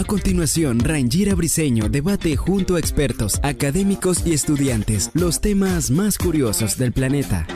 A 0.00 0.04
continuación, 0.04 0.80
Rangira 0.80 1.34
Briseño 1.34 1.90
debate 1.90 2.34
junto 2.34 2.76
a 2.76 2.78
expertos, 2.78 3.38
académicos 3.42 4.26
y 4.26 4.32
estudiantes 4.32 5.10
los 5.12 5.42
temas 5.42 5.90
más 5.90 6.16
curiosos 6.16 6.78
del 6.78 6.92
planeta. 6.92 7.46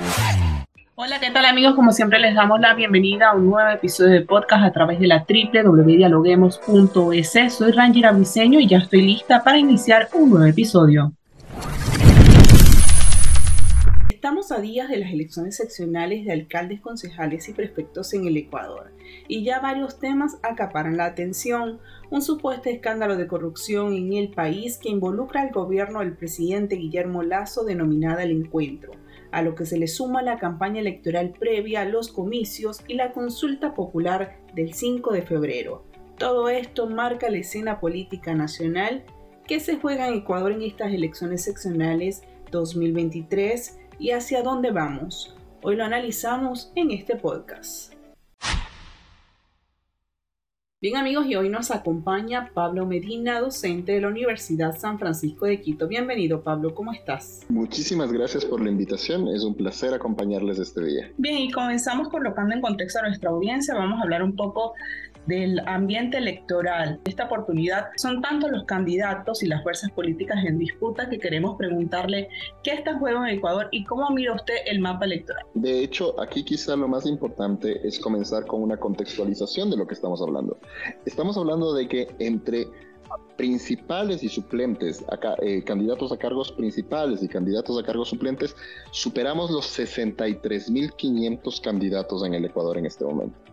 Hola, 0.94 1.20
¿qué 1.20 1.30
tal 1.30 1.46
amigos? 1.46 1.74
Como 1.74 1.92
siempre 1.92 2.18
les 2.18 2.34
damos 2.34 2.60
la 2.60 2.74
bienvenida 2.74 3.30
a 3.30 3.34
un 3.34 3.48
nuevo 3.50 3.70
episodio 3.70 4.12
de 4.12 4.20
podcast 4.20 4.62
a 4.62 4.72
través 4.72 5.00
de 5.00 5.06
la 5.06 5.24
www.dialoguemos.es. 5.26 7.54
Soy 7.54 7.72
Rangira 7.72 8.12
Briseño 8.12 8.60
y 8.60 8.68
ya 8.68 8.76
estoy 8.78 9.02
lista 9.02 9.42
para 9.42 9.58
iniciar 9.58 10.10
un 10.12 10.28
nuevo 10.28 10.44
episodio. 10.44 11.14
Estamos 14.12 14.52
a 14.52 14.60
días 14.60 14.88
de 14.88 14.98
las 14.98 15.10
elecciones 15.10 15.56
seccionales 15.56 16.26
de 16.26 16.32
alcaldes, 16.32 16.80
concejales 16.80 17.48
y 17.48 17.54
prefectos 17.54 18.12
en 18.12 18.26
el 18.26 18.36
Ecuador 18.36 18.93
y 19.28 19.44
ya 19.44 19.60
varios 19.60 19.98
temas 19.98 20.38
acaparan 20.42 20.96
la 20.96 21.06
atención. 21.06 21.78
Un 22.10 22.22
supuesto 22.22 22.68
escándalo 22.68 23.16
de 23.16 23.26
corrupción 23.26 23.94
en 23.94 24.12
el 24.12 24.30
país 24.30 24.78
que 24.78 24.90
involucra 24.90 25.42
al 25.42 25.50
gobierno 25.50 26.00
del 26.00 26.16
presidente 26.16 26.76
Guillermo 26.76 27.22
Lazo 27.22 27.64
denominada 27.64 28.22
el 28.22 28.30
encuentro, 28.30 28.92
a 29.32 29.42
lo 29.42 29.54
que 29.54 29.66
se 29.66 29.78
le 29.78 29.88
suma 29.88 30.22
la 30.22 30.38
campaña 30.38 30.80
electoral 30.80 31.32
previa 31.38 31.82
a 31.82 31.86
los 31.86 32.12
comicios 32.12 32.80
y 32.86 32.94
la 32.94 33.12
consulta 33.12 33.74
popular 33.74 34.38
del 34.54 34.74
5 34.74 35.12
de 35.12 35.22
febrero. 35.22 35.84
Todo 36.18 36.48
esto 36.48 36.88
marca 36.88 37.30
la 37.30 37.38
escena 37.38 37.80
política 37.80 38.34
nacional 38.34 39.04
que 39.46 39.60
se 39.60 39.76
juega 39.76 40.08
en 40.08 40.14
Ecuador 40.14 40.52
en 40.52 40.62
estas 40.62 40.92
elecciones 40.92 41.42
seccionales 41.42 42.22
2023 42.50 43.78
y 43.98 44.12
hacia 44.12 44.42
dónde 44.42 44.70
vamos. 44.70 45.36
Hoy 45.62 45.76
lo 45.76 45.84
analizamos 45.84 46.72
en 46.76 46.90
este 46.90 47.16
podcast. 47.16 47.94
Bien 50.84 50.98
amigos, 50.98 51.24
y 51.26 51.34
hoy 51.34 51.48
nos 51.48 51.70
acompaña 51.70 52.50
Pablo 52.52 52.84
Medina, 52.84 53.40
docente 53.40 53.92
de 53.92 54.02
la 54.02 54.08
Universidad 54.08 54.76
San 54.78 54.98
Francisco 54.98 55.46
de 55.46 55.58
Quito. 55.62 55.88
Bienvenido 55.88 56.42
Pablo, 56.42 56.74
¿cómo 56.74 56.92
estás? 56.92 57.40
Muchísimas 57.48 58.12
gracias 58.12 58.44
por 58.44 58.60
la 58.60 58.68
invitación, 58.68 59.26
es 59.28 59.44
un 59.44 59.54
placer 59.54 59.94
acompañarles 59.94 60.58
este 60.58 60.84
día. 60.84 61.10
Bien, 61.16 61.38
y 61.38 61.50
comenzamos 61.50 62.10
colocando 62.10 62.54
en 62.54 62.60
contexto 62.60 62.98
a 62.98 63.08
nuestra 63.08 63.30
audiencia, 63.30 63.74
vamos 63.74 63.98
a 63.98 64.02
hablar 64.02 64.22
un 64.22 64.36
poco 64.36 64.74
del 65.26 65.60
ambiente 65.66 66.18
electoral. 66.18 67.00
Esta 67.04 67.24
oportunidad 67.24 67.86
son 67.96 68.20
tanto 68.22 68.48
los 68.48 68.64
candidatos 68.64 69.42
y 69.42 69.46
las 69.46 69.62
fuerzas 69.62 69.90
políticas 69.90 70.44
en 70.44 70.58
disputa 70.58 71.08
que 71.08 71.18
queremos 71.18 71.56
preguntarle 71.56 72.28
qué 72.62 72.72
está 72.72 72.92
en 72.92 72.98
juego 72.98 73.24
en 73.24 73.36
Ecuador 73.36 73.68
y 73.70 73.84
cómo 73.84 74.08
mira 74.10 74.34
usted 74.34 74.54
el 74.66 74.80
mapa 74.80 75.04
electoral. 75.04 75.44
De 75.54 75.82
hecho, 75.82 76.18
aquí 76.20 76.44
quizá 76.44 76.76
lo 76.76 76.88
más 76.88 77.06
importante 77.06 77.86
es 77.86 77.98
comenzar 77.98 78.46
con 78.46 78.62
una 78.62 78.76
contextualización 78.76 79.70
de 79.70 79.76
lo 79.76 79.86
que 79.86 79.94
estamos 79.94 80.20
hablando. 80.20 80.58
Estamos 81.04 81.36
hablando 81.36 81.74
de 81.74 81.88
que 81.88 82.08
entre 82.18 82.66
principales 83.36 84.22
y 84.22 84.28
suplentes, 84.28 85.04
eh, 85.42 85.62
candidatos 85.64 86.12
a 86.12 86.16
cargos 86.16 86.52
principales 86.52 87.22
y 87.22 87.28
candidatos 87.28 87.78
a 87.78 87.84
cargos 87.84 88.08
suplentes, 88.08 88.54
superamos 88.92 89.50
los 89.50 89.66
63.500 89.78 91.60
candidatos 91.60 92.24
en 92.24 92.34
el 92.34 92.44
Ecuador 92.44 92.78
en 92.78 92.86
este 92.86 93.04
momento. 93.04 93.43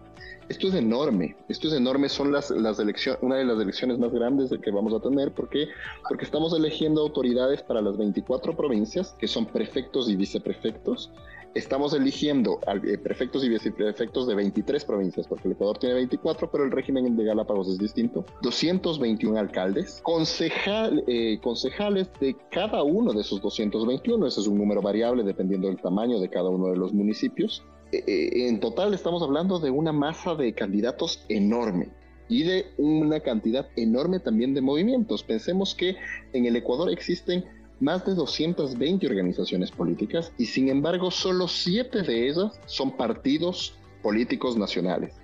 Esto 0.52 0.68
es 0.68 0.74
enorme, 0.74 1.38
esto 1.48 1.70
es 1.70 1.74
enorme, 1.74 2.10
son 2.10 2.34
las, 2.34 2.52
las 2.52 2.78
elecciones, 2.78 3.24
una 3.24 3.38
de 3.38 3.46
las 3.46 3.58
elecciones 3.58 3.98
más 3.98 4.12
grandes 4.12 4.50
que 4.62 4.70
vamos 4.70 4.94
a 4.94 5.00
tener, 5.00 5.32
¿por 5.32 5.48
qué? 5.48 5.70
Porque 6.10 6.26
estamos 6.26 6.54
eligiendo 6.54 7.00
autoridades 7.00 7.64
para 7.64 7.82
las 7.82 7.96
24 7.96 8.58
provincias, 8.58 9.16
que 9.18 9.30
son 9.30 9.46
prefectos 9.46 10.10
y 10.10 10.18
viceprefectos, 10.18 11.10
estamos 11.54 11.94
eligiendo 11.94 12.60
eh, 12.84 12.98
prefectos 12.98 13.46
y 13.46 13.50
viceprefectos 13.50 14.28
de 14.28 14.36
23 14.36 14.84
provincias, 14.84 15.26
porque 15.26 15.48
el 15.48 15.54
Ecuador 15.54 15.78
tiene 15.78 15.96
24, 15.96 16.52
pero 16.52 16.66
el 16.66 16.72
régimen 16.72 17.16
de 17.16 17.24
Galápagos 17.24 17.70
es 17.70 17.78
distinto. 17.78 18.26
221 18.42 19.40
alcaldes, 19.40 20.02
concejal, 20.04 21.02
eh, 21.08 21.40
concejales 21.42 22.10
de 22.20 22.36
cada 22.52 22.84
uno 22.84 23.14
de 23.14 23.22
esos 23.22 23.42
221, 23.42 24.28
ese 24.28 24.42
es 24.42 24.48
un 24.48 24.58
número 24.58 24.82
variable 24.82 25.24
dependiendo 25.24 25.70
del 25.70 25.80
tamaño 25.80 26.20
de 26.20 26.30
cada 26.30 26.50
uno 26.50 26.68
de 26.68 26.76
los 26.76 26.92
municipios. 26.92 27.64
Eh, 27.92 28.48
en 28.48 28.60
total 28.60 28.94
estamos 28.94 29.22
hablando 29.22 29.60
de 29.60 29.70
una 29.70 29.92
masa 29.92 30.36
de 30.36 30.54
candidatos 30.54 31.26
enorme 31.28 31.90
y 32.30 32.44
de 32.44 32.68
una 32.78 33.20
cantidad 33.20 33.68
enorme 33.76 34.20
también 34.20 34.54
de 34.54 34.62
movimientos. 34.62 35.24
Pensemos 35.24 35.76
que 35.76 35.98
en 36.32 36.46
el 36.46 36.56
Ecuador 36.56 36.90
existen 36.90 37.44
más 37.82 38.06
de 38.06 38.14
220 38.14 39.06
organizaciones 39.08 39.72
políticas 39.72 40.32
y 40.38 40.46
sin 40.46 40.70
embargo 40.70 41.12
solo 41.12 41.48
7 41.48 42.04
de 42.04 42.30
ellas 42.30 42.60
son 42.66 42.92
partidos 42.92 43.76
políticos 44.02 44.56
nacionales. 44.56 45.16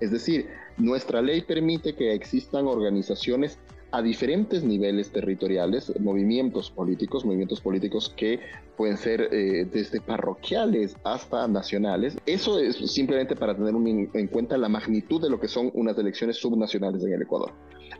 Es 0.00 0.10
decir, 0.10 0.48
nuestra 0.76 1.22
ley 1.22 1.42
permite 1.42 1.94
que 1.94 2.12
existan 2.12 2.66
organizaciones 2.66 3.58
a 3.92 4.02
diferentes 4.02 4.62
niveles 4.62 5.10
territoriales, 5.10 5.92
movimientos 6.00 6.70
políticos, 6.70 7.24
movimientos 7.24 7.60
políticos 7.60 8.12
que 8.16 8.40
pueden 8.76 8.96
ser 8.96 9.28
eh, 9.32 9.66
desde 9.70 10.00
parroquiales 10.00 10.96
hasta 11.04 11.48
nacionales. 11.48 12.16
Eso 12.26 12.58
es 12.58 12.76
simplemente 12.90 13.36
para 13.36 13.54
tener 13.56 13.74
en 13.74 14.26
cuenta 14.28 14.56
la 14.56 14.68
magnitud 14.68 15.20
de 15.20 15.30
lo 15.30 15.40
que 15.40 15.48
son 15.48 15.70
unas 15.74 15.98
elecciones 15.98 16.36
subnacionales 16.36 17.02
en 17.04 17.12
el 17.12 17.22
Ecuador. 17.22 17.52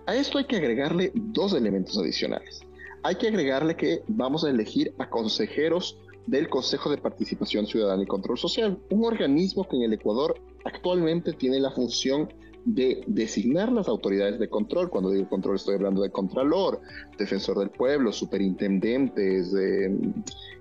A 0.07 0.15
esto 0.15 0.39
hay 0.39 0.45
que 0.45 0.57
agregarle 0.57 1.13
dos 1.15 1.55
elementos 1.55 1.99
adicionales. 1.99 2.61
Hay 3.03 3.17
que 3.17 3.29
agregarle 3.29 3.77
que 3.77 4.03
vamos 4.09 4.45
a 4.45 4.51
elegir 4.51 4.95
a 4.99 5.09
consejeros 5.09 5.99
del 6.27 6.49
Consejo 6.49 6.91
de 6.91 6.99
Participación 6.99 7.67
Ciudadana 7.67 8.03
y 8.03 8.07
Control 8.07 8.39
Social, 8.39 8.79
un 8.91 9.05
organismo 9.05 9.67
que 9.69 9.77
en 9.77 9.83
el 9.83 9.95
Ecuador 9.95 10.41
actualmente 10.65 11.33
tiene 11.33 11.59
la 11.59 11.71
función 11.71 12.33
de 12.65 13.03
designar 13.07 13.73
las 13.73 13.89
autoridades 13.89 14.39
de 14.39 14.49
control. 14.49 14.91
Cuando 14.91 15.11
digo 15.11 15.29
control 15.29 15.57
estoy 15.57 15.77
hablando 15.77 16.03
de 16.03 16.11
contralor, 16.11 16.81
defensor 17.19 17.59
del 17.59 17.71
pueblo, 17.71 18.13
superintendentes, 18.13 19.55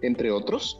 entre 0.02 0.32
otros. 0.32 0.80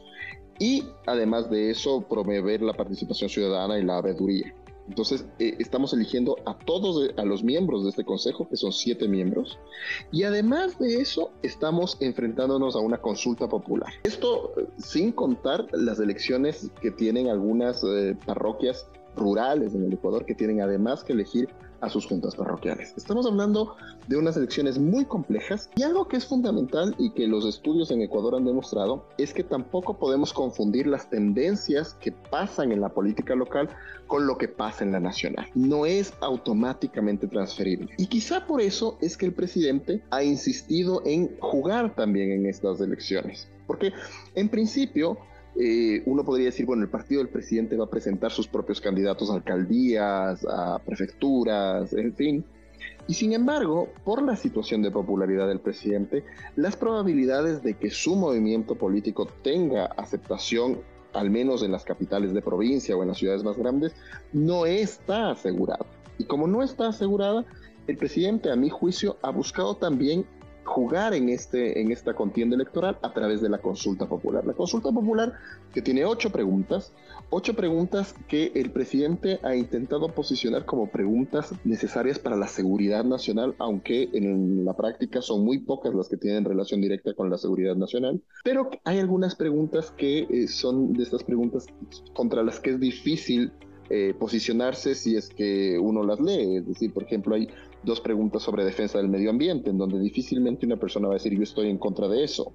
Y 0.60 0.84
además 1.08 1.50
de 1.50 1.70
eso, 1.70 2.02
promover 2.02 2.62
la 2.62 2.74
participación 2.74 3.30
ciudadana 3.30 3.80
y 3.80 3.84
la 3.84 3.98
abeduría. 3.98 4.54
Entonces, 4.90 5.26
eh, 5.38 5.56
estamos 5.60 5.94
eligiendo 5.94 6.36
a 6.46 6.58
todos, 6.58 7.12
a 7.16 7.24
los 7.24 7.44
miembros 7.44 7.84
de 7.84 7.92
este 7.92 8.04
consejo, 8.04 8.50
que 8.50 8.58
son 8.58 8.74
siete 8.74 9.08
miembros, 9.08 9.60
y 10.12 10.24
además 10.24 10.80
de 10.80 10.96
eso, 11.00 11.32
estamos 11.44 11.96
enfrentándonos 12.02 12.76
a 12.76 12.80
una 12.80 12.98
consulta 12.98 13.48
popular. 13.48 13.94
Esto 14.04 14.52
eh, 14.58 14.66
sin 14.78 15.12
contar 15.12 15.68
las 15.74 16.00
elecciones 16.00 16.72
que 16.82 16.90
tienen 16.90 17.28
algunas 17.28 17.84
eh, 17.84 18.18
parroquias 18.26 18.88
rurales 19.16 19.74
en 19.76 19.84
el 19.84 19.94
Ecuador 19.94 20.26
que 20.26 20.36
tienen 20.36 20.62
además 20.62 21.04
que 21.04 21.14
elegir 21.14 21.50
a 21.82 21.90
sus 21.90 22.06
juntas 22.06 22.36
parroquiales. 22.36 22.94
Estamos 22.98 23.26
hablando 23.26 23.76
de 24.08 24.18
unas 24.18 24.36
elecciones 24.38 24.78
muy 24.80 25.06
complejas 25.06 25.70
y 25.76 25.84
algo 25.84 26.08
que 26.08 26.18
es 26.18 26.26
fundamental 26.26 26.96
y 26.98 27.12
que 27.12 27.28
los 27.28 27.46
estudios 27.46 27.92
en 27.92 28.02
Ecuador 28.02 28.36
han 28.36 28.46
demostrado 28.46 29.06
es 29.18 29.34
que 29.34 29.44
tampoco 29.44 29.98
podemos 29.98 30.34
confundir 30.34 30.88
las 30.88 31.10
tendencias 31.10 31.94
que 31.96 32.12
pasan 32.12 32.72
en 32.72 32.82
la 32.82 32.90
política 32.90 33.36
local 33.36 33.70
con 34.08 34.28
lo 34.28 34.38
que 34.38 34.48
pasa 34.48 34.84
en 34.84 34.92
la 34.92 35.00
nacional. 35.00 35.48
No 35.56 35.86
es 35.86 36.14
automáticamente 36.22 37.28
transferible. 37.28 37.94
Y 37.98 38.08
quizá 38.08 38.46
por 38.46 38.62
eso 38.62 38.98
es 39.02 39.16
que 39.16 39.28
el 39.28 39.34
presidente 39.34 40.04
ha 40.10 40.24
insistido 40.24 41.02
en 41.06 41.38
jugar 41.40 41.96
también 41.96 42.32
en 42.32 42.46
estas 42.46 42.82
elecciones. 42.82 43.48
Porque 43.68 43.94
en 44.34 44.50
principio 44.50 45.20
eh, 45.56 46.04
uno 46.06 46.24
podría 46.24 46.48
decir, 46.48 46.66
bueno, 46.66 46.84
el 46.84 46.90
partido 46.90 47.20
del 47.20 47.30
presidente 47.30 47.76
va 47.76 47.86
a 47.86 47.90
presentar 47.90 48.32
sus 48.32 48.48
propios 48.48 48.80
candidatos 48.82 49.30
a 49.30 49.36
alcaldías, 49.36 50.46
a 50.50 50.80
prefecturas, 50.80 51.94
en 51.94 52.14
fin. 52.14 52.46
Y 53.08 53.16
sin 53.16 53.34
embargo, 53.34 53.90
por 54.06 54.22
la 54.22 54.36
situación 54.36 54.82
de 54.82 54.92
popularidad 54.92 55.48
del 55.48 55.60
presidente, 55.60 56.24
las 56.56 56.76
probabilidades 56.76 57.64
de 57.64 57.74
que 57.74 57.90
su 57.90 58.16
movimiento 58.16 58.76
político 58.76 59.28
tenga 59.42 59.86
aceptación, 59.86 60.80
al 61.14 61.32
menos 61.32 61.64
en 61.64 61.72
las 61.72 61.84
capitales 61.84 62.34
de 62.34 62.42
provincia 62.42 62.96
o 62.96 63.02
en 63.02 63.10
las 63.10 63.18
ciudades 63.18 63.44
más 63.44 63.58
grandes, 63.58 63.94
no 64.32 64.66
está 64.66 65.32
asegurada. 65.32 65.86
Y 66.20 66.26
como 66.26 66.48
no 66.48 66.62
está 66.62 66.90
asegurada, 66.90 67.46
el 67.88 67.98
presidente, 67.98 68.52
a 68.52 68.56
mi 68.56 68.70
juicio, 68.70 69.18
ha 69.24 69.32
buscado 69.32 69.76
también 69.76 70.26
jugar 70.70 71.14
en, 71.16 71.30
este, 71.30 71.82
en 71.82 71.92
esta 71.92 72.14
contienda 72.14 72.56
electoral 72.56 72.98
a 73.02 73.12
través 73.12 73.42
de 73.42 73.50
la 73.50 73.58
consulta 73.58 74.06
popular. 74.06 74.46
La 74.46 74.54
consulta 74.54 74.92
popular 74.92 75.34
que 75.74 75.82
tiene 75.82 76.06
ocho 76.06 76.32
preguntas, 76.32 76.94
ocho 77.32 77.56
preguntas 77.56 78.16
que 78.28 78.52
el 78.54 78.70
presidente 78.72 79.40
ha 79.44 79.56
intentado 79.56 80.10
posicionar 80.10 80.66
como 80.66 80.88
preguntas 80.88 81.54
necesarias 81.66 82.20
para 82.20 82.36
la 82.36 82.48
seguridad 82.48 83.04
nacional, 83.04 83.56
aunque 83.58 84.10
en 84.14 84.64
la 84.64 84.76
práctica 84.76 85.22
son 85.22 85.44
muy 85.44 85.58
pocas 85.58 85.94
las 85.94 86.08
que 86.08 86.18
tienen 86.18 86.46
relación 86.46 86.82
directa 86.82 87.14
con 87.16 87.30
la 87.30 87.38
seguridad 87.38 87.76
nacional. 87.76 88.22
Pero 88.44 88.70
hay 88.86 89.00
algunas 89.00 89.36
preguntas 89.36 89.92
que 89.98 90.28
eh, 90.30 90.48
son 90.48 90.94
de 90.94 91.04
estas 91.04 91.24
preguntas 91.24 91.66
contra 92.14 92.44
las 92.44 92.60
que 92.60 92.72
es 92.72 92.80
difícil 92.80 93.52
eh, 93.90 94.14
posicionarse 94.18 94.94
si 94.96 95.16
es 95.16 95.30
que 95.30 95.80
uno 95.80 96.04
las 96.04 96.20
lee. 96.20 96.58
Es 96.58 96.68
decir, 96.68 96.94
por 96.94 97.04
ejemplo, 97.04 97.36
hay 97.36 97.48
dos 97.84 98.02
preguntas 98.02 98.44
sobre 98.44 98.64
defensa 98.64 98.98
del 98.98 99.10
medio 99.10 99.30
ambiente, 99.30 99.70
en 99.70 99.78
donde 99.78 100.00
difícilmente 100.00 100.66
una 100.66 100.78
persona 100.78 101.08
va 101.08 101.14
a 101.14 101.18
decir 101.18 101.34
yo 101.36 101.44
estoy 101.44 101.70
en 101.70 101.78
contra 101.78 102.08
de 102.08 102.24
eso. 102.24 102.52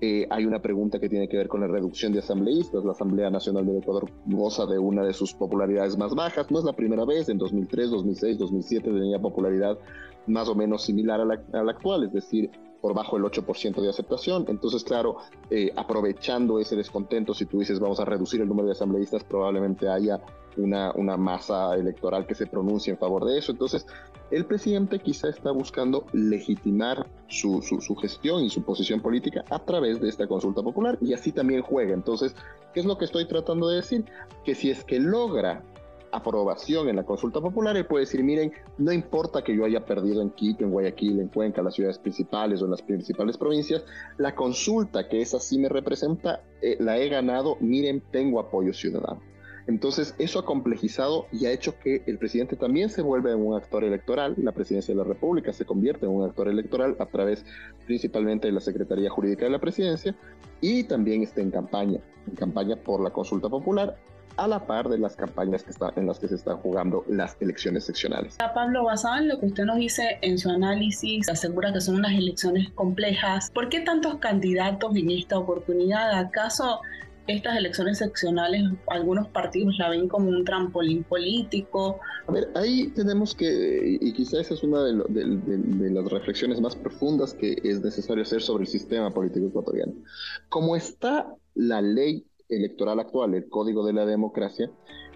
Eh, 0.00 0.26
hay 0.30 0.46
una 0.46 0.62
pregunta 0.62 0.98
que 0.98 1.08
tiene 1.08 1.28
que 1.28 1.36
ver 1.36 1.48
con 1.48 1.60
la 1.60 1.66
reducción 1.66 2.12
de 2.12 2.20
asambleístas. 2.20 2.84
La 2.84 2.92
Asamblea 2.92 3.30
Nacional 3.30 3.66
del 3.66 3.78
Ecuador 3.78 4.10
goza 4.26 4.66
de 4.66 4.78
una 4.78 5.04
de 5.04 5.12
sus 5.12 5.34
popularidades 5.34 5.98
más 5.98 6.14
bajas. 6.14 6.50
No 6.50 6.58
es 6.58 6.64
la 6.64 6.72
primera 6.72 7.04
vez, 7.04 7.28
en 7.28 7.38
2003, 7.38 7.90
2006, 7.90 8.38
2007 8.38 8.90
tenía 8.90 9.18
popularidad 9.18 9.78
más 10.26 10.48
o 10.48 10.54
menos 10.54 10.82
similar 10.82 11.20
a 11.20 11.24
la, 11.24 11.42
a 11.52 11.62
la 11.62 11.72
actual, 11.72 12.04
es 12.04 12.12
decir, 12.12 12.50
por 12.80 12.94
bajo 12.94 13.16
el 13.16 13.24
8% 13.24 13.80
de 13.80 13.88
aceptación. 13.88 14.44
Entonces, 14.48 14.84
claro, 14.84 15.18
eh, 15.50 15.70
aprovechando 15.76 16.58
ese 16.58 16.76
descontento, 16.76 17.34
si 17.34 17.46
tú 17.46 17.58
dices 17.58 17.78
vamos 17.78 18.00
a 18.00 18.04
reducir 18.04 18.40
el 18.40 18.48
número 18.48 18.66
de 18.66 18.72
asambleístas, 18.72 19.24
probablemente 19.24 19.88
haya 19.88 20.20
una, 20.56 20.92
una 20.92 21.16
masa 21.16 21.74
electoral 21.74 22.26
que 22.26 22.34
se 22.34 22.46
pronuncie 22.46 22.92
en 22.92 22.98
favor 22.98 23.24
de 23.24 23.38
eso. 23.38 23.52
Entonces, 23.52 23.86
el 24.30 24.44
presidente 24.44 25.00
quizá 25.00 25.28
está 25.28 25.50
buscando 25.50 26.06
legitimar 26.12 27.06
su, 27.28 27.62
su, 27.62 27.80
su, 27.80 27.96
gestión 27.96 28.44
y 28.44 28.50
su 28.50 28.62
posición 28.62 29.00
política 29.00 29.44
a 29.50 29.58
través 29.58 30.00
de 30.00 30.08
esta 30.08 30.26
consulta 30.26 30.62
popular 30.62 30.98
y 31.00 31.12
así 31.12 31.32
también 31.32 31.62
juega. 31.62 31.94
Entonces, 31.94 32.34
¿qué 32.72 32.80
es 32.80 32.86
lo 32.86 32.96
que 32.96 33.04
estoy 33.04 33.26
tratando 33.26 33.68
de 33.68 33.76
decir? 33.76 34.04
Que 34.44 34.54
si 34.54 34.70
es 34.70 34.84
que 34.84 35.00
logra 35.00 35.62
aprobación 36.12 36.88
en 36.88 36.96
la 36.96 37.04
consulta 37.04 37.40
popular, 37.40 37.76
él 37.76 37.86
puede 37.86 38.04
decir, 38.04 38.22
miren, 38.22 38.52
no 38.78 38.92
importa 38.92 39.42
que 39.42 39.56
yo 39.56 39.64
haya 39.64 39.84
perdido 39.84 40.22
en 40.22 40.30
Quito, 40.30 40.64
en 40.64 40.70
Guayaquil, 40.70 41.20
en 41.20 41.28
Cuenca, 41.28 41.62
las 41.62 41.74
ciudades 41.74 41.98
principales 41.98 42.62
o 42.62 42.64
en 42.64 42.72
las 42.72 42.82
principales 42.82 43.36
provincias, 43.36 43.84
la 44.18 44.34
consulta 44.34 45.08
que 45.08 45.20
esa 45.20 45.40
sí 45.40 45.58
me 45.58 45.68
representa, 45.68 46.42
eh, 46.62 46.76
la 46.80 46.98
he 46.98 47.08
ganado, 47.08 47.56
miren, 47.60 48.02
tengo 48.10 48.40
apoyo 48.40 48.72
ciudadano. 48.72 49.20
Entonces, 49.66 50.14
eso 50.18 50.38
ha 50.40 50.44
complejizado 50.44 51.26
y 51.30 51.46
ha 51.46 51.52
hecho 51.52 51.78
que 51.78 52.02
el 52.06 52.18
presidente 52.18 52.56
también 52.56 52.88
se 52.88 53.02
vuelva 53.02 53.36
un 53.36 53.54
actor 53.54 53.84
electoral, 53.84 54.34
la 54.38 54.52
presidencia 54.52 54.92
de 54.92 54.98
la 54.98 55.04
República 55.04 55.52
se 55.52 55.64
convierte 55.64 56.06
en 56.06 56.12
un 56.12 56.24
actor 56.24 56.48
electoral 56.48 56.96
a 56.98 57.06
través 57.06 57.44
principalmente 57.86 58.48
de 58.48 58.52
la 58.52 58.60
Secretaría 58.60 59.10
Jurídica 59.10 59.44
de 59.44 59.50
la 59.52 59.60
Presidencia 59.60 60.16
y 60.60 60.84
también 60.84 61.22
está 61.22 61.40
en 61.40 61.50
campaña, 61.50 62.00
en 62.26 62.34
campaña 62.34 62.76
por 62.76 63.00
la 63.00 63.10
consulta 63.10 63.48
popular 63.48 63.96
a 64.36 64.48
la 64.48 64.66
par 64.66 64.88
de 64.88 64.98
las 64.98 65.16
campañas 65.16 65.62
que 65.62 65.70
está, 65.70 65.92
en 65.96 66.06
las 66.06 66.18
que 66.18 66.28
se 66.28 66.36
están 66.36 66.58
jugando 66.58 67.04
las 67.08 67.36
elecciones 67.40 67.84
seccionales. 67.84 68.36
Pablo, 68.54 68.84
basado 68.84 69.18
en 69.18 69.28
lo 69.28 69.38
que 69.38 69.46
usted 69.46 69.64
nos 69.64 69.76
dice 69.76 70.18
en 70.22 70.38
su 70.38 70.50
análisis, 70.50 71.28
asegura 71.28 71.72
que 71.72 71.80
son 71.80 71.96
unas 71.96 72.12
elecciones 72.12 72.70
complejas. 72.70 73.50
¿Por 73.50 73.68
qué 73.68 73.80
tantos 73.80 74.16
candidatos 74.16 74.96
en 74.96 75.10
esta 75.10 75.38
oportunidad? 75.38 76.18
¿Acaso 76.18 76.80
estas 77.26 77.56
elecciones 77.56 77.98
seccionales, 77.98 78.62
algunos 78.88 79.28
partidos 79.28 79.76
la 79.78 79.88
ven 79.88 80.08
como 80.08 80.28
un 80.28 80.44
trampolín 80.44 81.04
político. 81.04 82.00
A 82.26 82.32
ver, 82.32 82.50
ahí 82.54 82.88
tenemos 82.88 83.34
que, 83.34 83.98
y 84.00 84.12
quizás 84.12 84.40
esa 84.40 84.54
es 84.54 84.62
una 84.62 84.82
de, 84.82 84.94
de, 85.08 85.90
las 85.90 86.10
reflexiones 86.10 86.60
más 86.60 86.76
profundas 86.76 87.34
que 87.34 87.60
es 87.62 87.80
necesario 87.82 88.22
hacer 88.22 88.42
sobre 88.42 88.64
el 88.64 88.68
sistema 88.68 89.12
político 89.12 89.46
ecuatoriano. 89.46 89.92
Como 90.48 90.76
está 90.76 91.34
la 91.54 91.82
ley 91.82 92.26
electoral 92.50 93.00
actual, 93.00 93.34
el 93.34 93.48
Código 93.48 93.84
de 93.84 93.92
la 93.92 94.06
Democracia, 94.06 94.70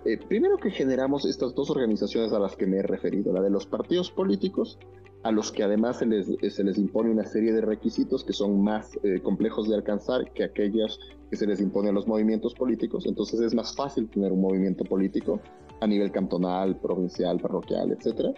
eh, 0.05 0.19
primero 0.19 0.59
que 0.59 0.71
generamos 0.71 1.25
estas 1.25 1.55
dos 1.55 1.71
organizaciones 1.71 2.33
a 2.33 2.39
las 2.39 2.57
que 2.57 2.67
me 2.67 2.79
he 2.79 2.83
referido, 2.83 3.33
la 3.33 3.41
de 3.41 3.51
los 3.51 3.67
partidos 3.67 4.11
políticos, 4.11 4.79
a 5.23 5.33
los 5.33 5.51
que 5.51 5.63
además 5.63 5.99
se 5.99 6.07
les, 6.07 6.27
se 6.27 6.65
les 6.65 6.77
impone 6.77 7.11
una 7.11 7.25
serie 7.25 7.55
de 7.55 7.63
requisitos 7.63 8.23
que 8.23 8.35
son 8.35 8.63
más 8.63 8.99
eh, 9.03 9.21
complejos 9.23 9.69
de 9.69 9.75
alcanzar 9.75 10.31
que 10.33 10.45
aquellos 10.45 11.01
que 11.31 11.37
se 11.37 11.47
les 11.47 11.63
impone 11.63 11.89
a 11.89 11.93
los 11.93 12.07
movimientos 12.07 12.55
políticos. 12.55 13.07
Entonces 13.07 13.41
es 13.41 13.55
más 13.55 13.75
fácil 13.75 14.07
tener 14.11 14.33
un 14.33 14.43
movimiento 14.43 14.85
político 14.85 15.41
a 15.81 15.87
nivel 15.87 16.13
cantonal, 16.13 16.77
provincial, 16.77 17.41
parroquial, 17.41 17.93
etc. 17.93 18.37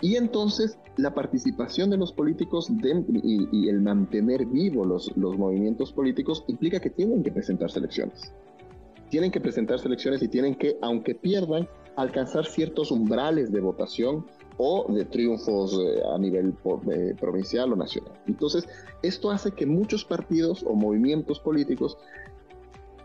Y 0.00 0.16
entonces 0.16 0.78
la 0.96 1.14
participación 1.14 1.90
de 1.90 1.96
los 1.96 2.12
políticos 2.12 2.70
y, 2.70 3.68
el 3.68 3.80
mantener 3.80 4.46
vivos 4.46 5.10
los, 5.16 5.38
movimientos 5.38 5.92
políticos 5.92 6.44
implica 6.48 6.80
que 6.80 6.90
tienen 6.90 7.22
que 7.22 7.32
presentar 7.32 7.70
elecciones 7.74 8.32
tienen 9.08 9.30
que 9.30 9.40
presentar 9.40 9.78
elecciones 9.84 10.22
y 10.22 10.28
tienen 10.28 10.54
que, 10.54 10.78
aunque 10.82 11.14
pierdan, 11.14 11.68
alcanzar 11.96 12.46
ciertos 12.46 12.90
umbrales 12.90 13.52
de 13.52 13.60
votación 13.60 14.26
o 14.58 14.92
de 14.92 15.04
triunfos 15.04 15.78
eh, 15.78 16.02
a 16.14 16.18
nivel 16.18 16.54
eh, 16.92 17.14
provincial 17.18 17.72
o 17.72 17.76
nacional. 17.76 18.12
Entonces, 18.26 18.68
esto 19.02 19.30
hace 19.30 19.52
que 19.52 19.66
muchos 19.66 20.04
partidos 20.04 20.64
o 20.66 20.74
movimientos 20.74 21.40
políticos, 21.40 21.96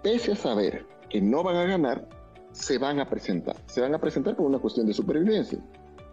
pese 0.01 0.31
a 0.31 0.35
saber 0.35 0.85
que 1.09 1.21
no 1.21 1.43
van 1.43 1.57
a 1.57 1.65
ganar, 1.65 2.07
se 2.51 2.77
van 2.77 2.99
a 2.99 3.09
presentar. 3.09 3.55
Se 3.67 3.81
van 3.81 3.93
a 3.93 3.99
presentar 3.99 4.35
por 4.35 4.45
una 4.45 4.59
cuestión 4.59 4.87
de 4.87 4.93
supervivencia. 4.93 5.59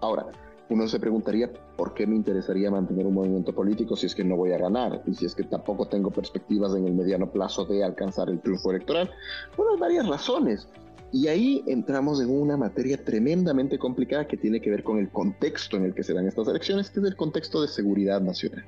Ahora, 0.01 0.27
uno 0.71 0.87
se 0.87 1.01
preguntaría 1.01 1.51
por 1.77 1.95
qué 1.95 2.07
me 2.07 2.17
interesaría 2.17 2.71
mantener 2.71 3.07
un 3.07 3.15
movimiento 3.15 3.55
político 3.55 3.97
si 3.97 4.07
es 4.07 4.15
que 4.15 4.25
no 4.25 4.37
voy 4.37 4.53
a 4.53 4.59
ganar 4.59 5.03
y 5.07 5.15
si 5.15 5.25
es 5.25 5.35
que 5.35 5.45
tampoco 5.45 5.89
tengo 5.89 6.11
perspectivas 6.11 6.75
en 6.75 6.87
el 6.87 6.95
mediano 6.95 7.31
plazo 7.31 7.65
de 7.65 7.83
alcanzar 7.83 8.29
el 8.29 8.41
triunfo 8.41 8.71
electoral. 8.71 9.11
Bueno, 9.57 9.73
hay 9.73 9.81
varias 9.81 10.09
razones. 10.09 10.69
Y 11.11 11.29
ahí 11.29 11.65
entramos 11.67 12.21
en 12.21 12.29
una 12.29 12.59
materia 12.59 13.03
tremendamente 13.03 13.79
complicada 13.79 14.27
que 14.27 14.37
tiene 14.37 14.61
que 14.61 14.69
ver 14.69 14.83
con 14.83 14.99
el 14.99 15.09
contexto 15.09 15.79
en 15.79 15.85
el 15.85 15.95
que 15.95 16.03
se 16.03 16.13
dan 16.13 16.27
estas 16.27 16.49
elecciones, 16.49 16.91
que 16.91 17.01
es 17.01 17.07
el 17.07 17.17
contexto 17.17 17.63
de 17.63 17.69
seguridad 17.69 18.21
nacional. 18.21 18.63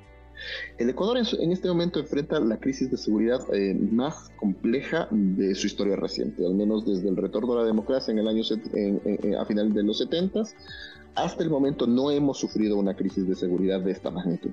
El 0.79 0.89
Ecuador 0.89 1.17
en, 1.17 1.51
este 1.51 1.67
momento 1.67 1.99
enfrenta 1.99 2.39
la 2.39 2.59
crisis 2.59 2.89
de 2.89 2.97
seguridad 2.97 3.41
eh, 3.53 3.75
más 3.75 4.31
compleja 4.39 5.07
de 5.11 5.53
su 5.53 5.67
historia 5.67 5.95
reciente, 5.95 6.43
al 6.43 6.55
menos 6.55 6.83
desde 6.83 7.09
el 7.09 7.15
retorno 7.15 7.53
a 7.53 7.57
la 7.57 7.65
democracia 7.65 8.11
en 8.11 8.17
el 8.17 8.27
año 8.27 8.41
a 9.39 9.45
final 9.45 9.71
de 9.71 9.83
los 9.83 9.99
70 9.99 10.41
hasta 11.15 11.43
el 11.43 11.49
momento 11.49 11.87
no 11.87 12.11
hemos 12.11 12.37
sufrido 12.37 12.77
una 12.77 12.95
crisis 12.95 13.27
de 13.27 13.35
seguridad 13.35 13.81
de 13.81 13.91
esta 13.91 14.11
magnitud. 14.11 14.51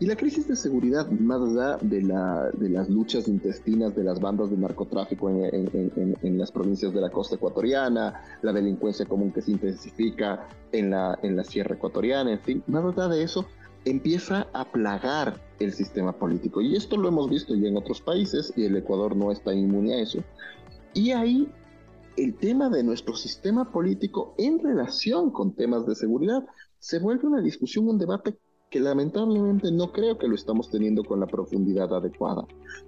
Y 0.00 0.06
la 0.06 0.16
crisis 0.16 0.48
de 0.48 0.56
seguridad, 0.56 1.08
más 1.10 1.40
allá 1.40 1.78
de, 1.80 2.02
la, 2.02 2.50
de 2.52 2.68
las 2.68 2.88
luchas 2.88 3.28
intestinas 3.28 3.94
de 3.94 4.02
las 4.02 4.20
bandas 4.20 4.50
de 4.50 4.56
narcotráfico 4.56 5.30
en, 5.30 6.38
las 6.38 6.50
provincias 6.50 6.92
de 6.92 7.00
la 7.00 7.10
costa 7.10 7.36
ecuatoriana, 7.36 8.20
la 8.42 8.52
delincuencia 8.52 9.06
común 9.06 9.30
que 9.30 9.40
se 9.40 9.52
intensifica 9.52 10.48
en 10.72 10.90
la, 10.90 11.18
en 11.22 11.36
la 11.36 11.44
sierra 11.44 11.76
ecuatoriana, 11.76 12.32
en 12.32 12.40
fin, 12.40 12.62
más 12.66 12.84
allá 12.84 13.08
de 13.08 13.22
eso, 13.22 13.46
empieza 13.84 14.48
a 14.52 14.64
plagar 14.64 15.40
el 15.60 15.72
sistema 15.72 16.12
político. 16.12 16.60
Y 16.60 16.74
esto 16.74 16.96
lo 16.96 17.08
hemos 17.08 17.30
visto 17.30 17.54
ya 17.54 17.68
en 17.68 17.76
otros 17.76 18.00
países 18.00 18.52
y 18.56 18.64
el 18.64 18.76
Ecuador 18.76 19.14
no 19.14 19.30
está 19.30 19.54
inmune 19.54 19.94
a 19.94 20.00
eso. 20.00 20.18
Y 20.92 21.12
ahí 21.12 21.48
el 22.16 22.34
tema 22.36 22.68
de 22.70 22.82
nuestro 22.82 23.14
sistema 23.16 23.70
político 23.70 24.34
en 24.38 24.58
relación 24.60 25.30
con 25.30 25.54
temas 25.54 25.86
de 25.86 25.94
seguridad 25.94 26.44
se 26.78 26.98
vuelve 26.98 27.26
una 27.26 27.40
discusión, 27.40 27.88
un 27.88 27.98
debate 27.98 28.36
que 28.70 28.80
lamentablemente 28.80 29.70
no 29.70 29.92
creo 29.92 30.18
que 30.18 30.26
lo 30.26 30.34
estamos 30.34 30.70
teniendo 30.70 31.04
con 31.04 31.20
la 31.20 31.26
profundidad 31.26 31.94
adecuada. 31.94 32.44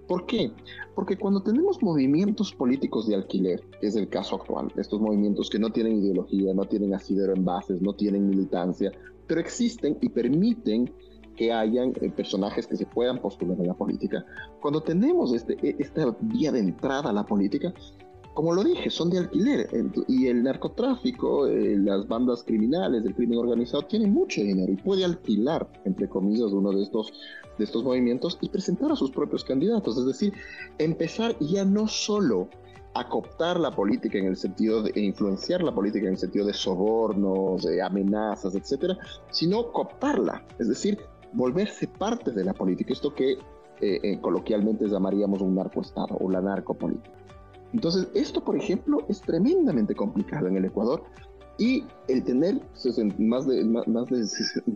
¿Por 0.09 0.27
qué? 0.27 0.51
Porque 0.95 1.17
cuando 1.17 1.43
tenemos 1.43 1.81
movimientos 1.83 2.53
políticos 2.53 3.07
de 3.07 3.15
alquiler, 3.15 3.61
que 3.81 3.87
es 3.87 3.97
el 3.97 4.09
caso 4.09 4.37
actual, 4.37 4.73
estos 4.77 5.01
movimientos 5.01 5.49
que 5.49 5.61
no 5.61 5.71
tienen 5.71 6.03
ideología, 6.03 6.55
no 6.55 6.65
tienen 6.65 6.95
asidero 6.95 7.35
en 7.35 7.45
bases, 7.45 7.81
no 7.83 7.95
tienen 7.95 8.29
militancia, 8.29 8.91
pero 9.29 9.41
existen 9.41 9.97
y 10.01 10.09
permiten 10.09 10.93
que 11.37 11.53
hayan 11.53 11.93
eh, 12.01 12.11
personajes 12.11 12.67
que 12.67 12.77
se 12.77 12.87
puedan 12.87 13.21
postular 13.21 13.57
en 13.61 13.69
la 13.69 13.75
política. 13.75 14.25
Cuando 14.61 14.81
tenemos 14.81 15.33
este, 15.35 15.55
e, 15.63 15.77
esta 15.79 16.17
vía 16.21 16.51
de 16.51 16.61
entrada 16.61 17.11
a 17.11 17.13
la 17.13 17.25
política, 17.25 17.73
como 18.37 18.53
lo 18.53 18.63
dije, 18.63 18.91
son 18.91 19.09
de 19.09 19.17
alquiler. 19.17 19.67
Y 20.07 20.27
el 20.27 20.43
narcotráfico, 20.43 21.47
eh, 21.47 21.79
las 21.79 22.07
bandas 22.07 22.43
criminales, 22.43 23.03
el 23.07 23.15
crimen 23.15 23.39
organizado, 23.39 23.85
tienen 23.85 24.13
mucho 24.13 24.43
dinero 24.43 24.71
y 24.71 24.77
puede 24.77 25.07
alquilar, 25.07 25.67
entre 25.87 26.07
comillas, 26.07 26.53
uno 26.53 26.71
de 26.71 26.83
estos, 26.83 27.15
de 27.57 27.65
estos 27.65 27.83
movimientos 27.83 28.37
y 28.43 28.51
presentar 28.51 28.93
a 28.93 28.97
sus 28.97 29.11
propios 29.11 29.43
candidatos. 29.43 29.97
Es 29.97 30.05
decir, 30.05 30.35
empezar 30.77 31.35
ya 31.41 31.65
no 31.65 31.89
solo 31.89 32.51
a 32.93 33.09
cooptar 33.09 33.59
la 33.59 33.71
política 33.71 34.19
en 34.19 34.27
el 34.27 34.37
sentido 34.37 34.83
de 34.83 34.91
e 34.91 35.01
influenciar 35.01 35.63
la 35.63 35.75
política 35.75 36.05
en 36.05 36.13
el 36.13 36.19
sentido 36.19 36.45
de 36.45 36.53
sobornos, 36.53 37.63
de 37.63 37.81
amenazas, 37.81 38.55
etcétera, 38.55 38.99
sino 39.31 39.73
cooptarla, 39.73 40.45
es 40.59 40.69
decir, 40.69 40.99
volverse 41.33 41.89
parte 41.89 42.33
de 42.33 42.45
la 42.45 42.53
política, 42.53 42.93
esto 42.93 43.15
que 43.15 43.33
eh, 43.33 43.39
eh, 43.81 44.21
coloquialmente 44.21 44.89
llamaríamos 44.89 45.41
un 45.41 45.55
narcoestado 45.55 46.19
o 46.21 46.31
la 46.31 46.43
narcopolítica. 46.43 47.26
Entonces, 47.73 48.09
esto, 48.15 48.43
por 48.43 48.57
ejemplo, 48.57 49.05
es 49.09 49.21
tremendamente 49.21 49.95
complicado 49.95 50.47
en 50.47 50.57
el 50.57 50.65
Ecuador 50.65 51.03
Y 51.59 51.85
el 52.09 52.23
tener 52.23 52.61
más 53.19 53.47
de, 53.47 53.65
más, 53.65 53.87
de, 53.87 53.93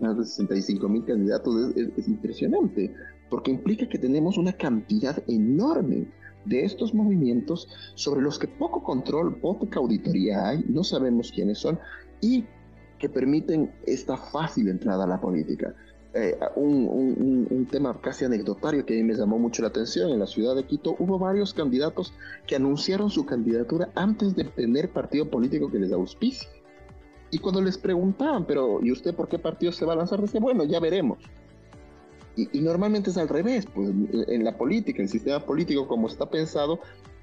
más 0.00 0.18
de 0.18 0.24
65 0.24 0.88
mil 0.88 1.04
candidatos 1.04 1.74
es, 1.76 2.08
impresionante, 2.08 2.92
porque 3.28 3.50
implica 3.50 3.86
que 3.86 3.98
tenemos 3.98 4.38
una 4.38 4.52
cantidad 4.52 5.22
enorme 5.28 6.08
de 6.46 6.64
estos 6.64 6.94
movimientos 6.94 7.68
sobre 7.94 8.22
los 8.22 8.38
que 8.38 8.48
poco 8.48 8.82
control, 8.82 9.36
poca 9.40 9.78
auditoría 9.78 10.48
hay, 10.48 10.64
no 10.68 10.82
sabemos 10.82 11.30
quiénes 11.30 11.58
son 11.58 11.78
y 12.22 12.46
que 12.98 13.10
permiten 13.10 13.70
esta 13.86 14.16
fácil 14.16 14.68
entrada 14.68 15.04
a 15.04 15.06
la 15.06 15.20
política. 15.20 15.74
Eh, 16.12 16.36
un, 16.56 17.46
un, 17.50 17.66
tema 17.66 17.96
casi 18.00 18.24
anecdotario 18.24 18.84
que 18.84 18.94
a 18.94 18.96
mí 18.96 19.04
me 19.04 19.14
llamó 19.14 19.38
mucho 19.38 19.62
la 19.62 19.68
atención. 19.68 20.10
En 20.10 20.18
la 20.18 20.26
ciudad 20.26 20.56
de 20.56 20.64
Quito 20.64 20.96
hubo 20.98 21.20
varios 21.20 21.54
candidatos 21.54 22.12
que 22.48 22.56
anunciaron 22.56 23.10
su 23.10 23.24
candidatura 23.24 23.90
antes 23.94 24.34
de 24.34 24.44
tener 24.44 24.90
partido 24.90 25.30
político 25.30 25.70
que 25.70 25.78
les 25.78 25.92
auspicie. 25.92 26.48
Y 27.30 27.38
cuando 27.38 27.62
les 27.62 27.78
preguntaban, 27.78 28.44
pero 28.44 28.80
¿y 28.82 28.90
usted 28.90 29.14
por 29.14 29.28
qué 29.28 29.38
partido 29.38 29.70
se 29.70 29.84
va 29.84 29.92
a 29.92 29.96
lanzar? 29.96 30.20
Decía, 30.20 30.40
bueno, 30.40 30.64
ya 30.64 30.80
veremos. 30.80 31.18
Y, 32.34 32.58
y 32.58 32.60
normalmente 32.60 33.10
es 33.10 33.16
al 33.16 33.28
revés, 33.28 33.66
pues 33.72 33.90
en 33.90 34.44
la 34.44 34.56
política, 34.56 35.02
el 35.02 35.08
sistema 35.08 35.38
político 35.38 35.86
como 35.86 36.08
está 36.08 36.28
pensado, 36.28 36.80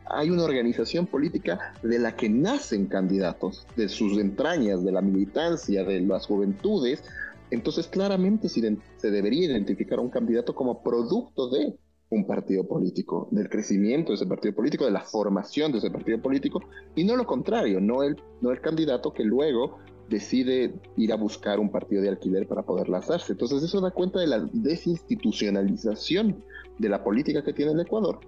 hay 0.10 0.30
una 0.30 0.44
organización 0.44 1.06
política 1.06 1.74
de 1.84 2.00
la 2.00 2.16
que 2.16 2.30
nacen 2.30 2.86
candidatos, 2.86 3.66
de 3.76 3.90
sus 3.90 4.18
entrañas, 4.18 4.84
de 4.84 4.92
la 4.92 5.02
militancia, 5.02 5.84
de 5.84 6.02
las 6.02 6.26
juventudes. 6.26 7.04
Entonces, 7.52 7.88
claramente 7.88 8.50
se, 8.50 8.62
debería 9.10 9.46
identificar 9.46 10.00
a 10.00 10.02
un 10.02 10.10
candidato 10.10 10.54
como 10.54 10.84
producto 10.84 11.50
de 11.50 11.76
un 12.10 12.26
partido 12.26 12.66
político, 12.68 13.28
del 13.32 13.50
crecimiento 13.50 14.12
de 14.12 14.16
ese 14.16 14.26
partido 14.26 14.56
político, 14.56 14.86
de 14.86 14.92
la 14.92 15.02
formación 15.02 15.72
de 15.72 15.80
ese 15.80 15.92
partido 15.92 16.22
político, 16.22 16.62
y 16.96 17.04
no 17.04 17.16
lo 17.16 17.26
contrario, 17.26 17.82
no 17.82 18.04
el, 18.04 18.16
no 18.42 18.52
el 18.52 18.62
candidato 18.62 19.14
que 19.14 19.24
luego 19.24 19.80
decide 20.10 20.74
ir 20.96 21.12
a 21.12 21.18
buscar 21.18 21.60
un 21.60 21.70
partido 21.70 22.02
de 22.02 22.10
alquiler 22.10 22.48
para 22.48 22.64
poder 22.64 22.88
lanzarse. 22.90 23.34
Entonces 23.34 23.62
eso 23.62 23.82
da 23.82 23.92
cuenta 23.92 24.20
de 24.20 24.28
la 24.28 24.40
desinstitucionalización 24.54 26.44
de 26.78 26.90
la 26.90 27.04
política 27.04 27.44
que 27.44 27.54
tiene 27.54 27.74
el 27.74 27.82
Ecuador. 27.82 28.20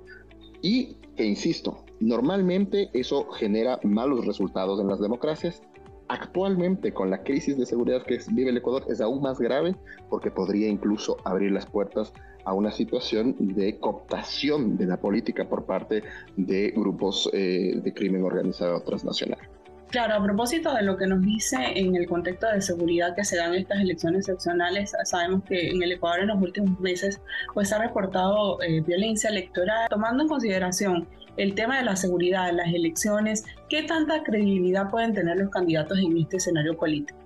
Y 0.62 0.96
que, 1.16 1.26
insisto, 1.26 1.86
normalmente 2.00 2.90
eso 2.94 3.30
genera 3.30 3.80
malos 3.84 4.26
resultados 4.26 4.80
en 4.82 4.88
las 4.88 5.00
democracias. 5.00 5.62
Actualmente, 6.10 6.92
con 6.92 7.12
la 7.12 7.22
crisis 7.22 7.56
de 7.56 7.68
seguridad 7.68 8.02
que 8.02 8.20
vive 8.32 8.50
el 8.50 8.58
Ecuador, 8.58 8.84
es 8.90 9.00
aún 9.00 9.22
más 9.22 9.40
grave 9.40 9.76
porque 10.10 10.32
podría 10.32 10.68
incluso 10.68 11.18
abrir 11.24 11.52
las 11.52 11.68
puertas 11.68 12.12
a 12.46 12.54
una 12.54 12.72
situación 12.72 13.36
de 13.38 13.78
cooptación 13.80 14.76
de 14.76 14.88
la 14.88 14.98
política 14.98 15.48
por 15.48 15.66
parte 15.66 16.02
de 16.36 16.72
grupos 16.76 17.30
eh, 17.32 17.80
de 17.84 17.94
crimen 17.94 18.24
organizado 18.24 18.82
transnacional. 18.82 19.38
Claro, 19.92 20.16
a 20.16 20.24
propósito 20.24 20.74
de 20.74 20.84
lo 20.84 20.98
que 20.98 21.08
nos 21.08 21.22
dice 21.22 21.58
en 21.76 21.96
el 21.96 22.08
contexto 22.08 22.48
de 22.48 22.62
seguridad 22.62 23.16
que 23.16 23.24
se 23.24 23.38
dan 23.38 23.56
estas 23.56 23.80
elecciones 23.80 24.26
seccionales, 24.26 24.94
sabemos 25.04 25.44
que 25.44 25.70
en 25.70 25.82
el 25.82 25.92
Ecuador 25.92 26.22
en 26.22 26.28
los 26.28 26.42
últimos 26.42 26.80
meses 26.80 27.20
pues 27.56 27.74
ha 27.74 27.80
reportado 27.80 28.62
eh, 28.62 28.82
violencia 28.82 29.32
electoral, 29.32 29.88
tomando 29.90 30.24
en 30.24 30.30
consideración 30.30 31.08
el 31.40 31.56
tema 31.56 31.78
de 31.78 31.86
la 31.86 31.96
seguridad 31.96 32.52
las 32.52 32.68
elecciones, 32.74 33.46
¿qué 33.70 33.84
tanta 33.84 34.24
credibilidad 34.24 34.90
pueden 34.90 35.14
tener 35.14 35.38
los 35.38 35.50
candidatos 35.50 35.98
en 35.98 36.18
este 36.18 36.38
escenario 36.38 36.78
político? 36.78 37.18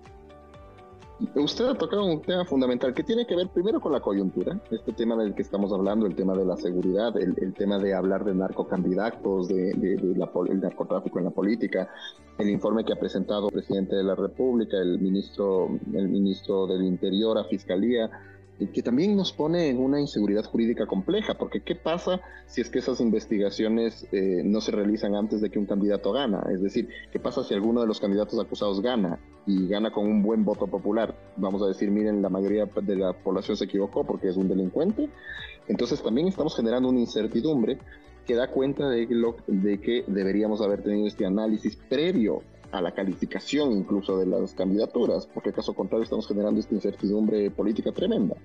Usted 1.36 1.66
ha 1.66 1.74
tocado 1.74 2.06
un 2.06 2.22
tema 2.22 2.46
fundamental 2.46 2.94
que 2.94 3.02
tiene 3.02 3.26
que 3.26 3.36
ver 3.36 3.48
primero 3.48 3.80
con 3.80 3.92
la 3.92 4.02
coyuntura, 4.02 4.60
este 4.70 4.92
tema 4.92 5.16
del 5.16 5.34
que 5.34 5.42
estamos 5.42 5.72
hablando, 5.72 6.06
el 6.06 6.16
tema 6.16 6.36
de 6.36 6.46
la 6.46 6.58
seguridad, 6.58 7.16
el, 7.18 7.54
tema 7.54 7.80
de 7.80 7.96
hablar 7.96 8.24
de 8.26 8.36
narcocandidatos, 8.36 9.48
de, 9.48 9.74
de, 9.74 10.56
narcotráfico 10.56 11.20
en 11.20 11.26
la 11.26 11.32
política, 11.32 11.90
el 12.38 12.50
informe 12.50 12.84
que 12.84 12.94
ha 12.94 13.00
presentado 13.00 13.48
el 13.48 13.54
presidente 13.54 13.96
de 13.96 14.04
la 14.04 14.16
República, 14.16 14.78
el 14.78 15.00
ministro, 15.00 15.70
el 15.94 16.10
ministro 16.10 16.68
del 16.68 16.84
Interior 16.84 17.38
a 17.38 17.46
Fiscalía, 17.46 18.12
que 18.72 18.84
también 18.84 19.16
nos 19.16 19.34
pone 19.34 19.70
en 19.70 19.80
una 19.80 20.00
inseguridad 20.00 20.46
jurídica 20.46 20.86
compleja, 20.86 21.36
porque 21.36 21.62
¿qué 21.62 21.76
pasa 21.76 22.22
si 22.46 22.62
es 22.62 22.70
que 22.70 22.80
esas 22.80 23.00
investigaciones 23.00 24.08
eh, 24.12 24.42
no 24.44 24.62
se 24.62 24.72
realizan 24.72 25.16
antes 25.16 25.42
de 25.42 25.50
que 25.50 25.60
un 25.60 25.66
candidato 25.66 26.12
gana? 26.12 26.44
Es 26.52 26.62
decir, 26.62 26.88
¿qué 27.12 27.20
pasa 27.20 27.44
si 27.44 27.54
alguno 27.54 27.82
de 27.82 27.88
los 27.88 28.00
candidatos 28.00 28.40
acusados 28.40 28.82
gana 28.82 29.20
y 29.46 29.68
gana 29.68 29.92
con 29.92 30.06
un 30.06 30.22
buen 30.22 30.46
voto 30.46 30.68
popular? 30.68 31.16
Vamos 31.38 31.62
a 31.64 31.68
decir, 31.68 31.92
miren, 31.92 32.22
la 32.22 32.30
mayoría 32.30 32.66
de 32.66 32.96
la 32.96 33.14
población 33.14 33.58
se 33.58 33.66
equivocó 33.66 34.04
porque 34.04 34.30
es 34.30 34.38
un 34.38 34.48
delincuente. 34.48 35.10
Entonces 35.68 36.02
también 36.02 36.28
estamos 36.28 36.56
generando 36.56 36.90
una 36.90 37.00
incertidumbre 37.00 37.80
que 38.26 38.36
da 38.36 38.48
cuenta 38.48 38.90
de, 38.90 39.08
lo, 39.10 39.36
de 39.48 39.80
que 39.80 40.04
deberíamos 40.08 40.62
haber 40.62 40.82
tenido 40.82 41.08
este 41.08 41.26
análisis 41.26 41.76
previo 41.76 42.42
a 42.74 42.82
la 42.82 42.92
calificación 42.92 43.72
incluso 43.72 44.18
de 44.18 44.26
las 44.26 44.54
candidaturas, 44.54 45.28
porque 45.28 45.54
caso 45.54 45.76
contrario 45.76 46.04
estamos 46.04 46.28
generando 46.28 46.60
esta 46.60 46.74
incertidumbre 46.74 47.52
política 47.52 47.92
tremenda. 47.92 48.36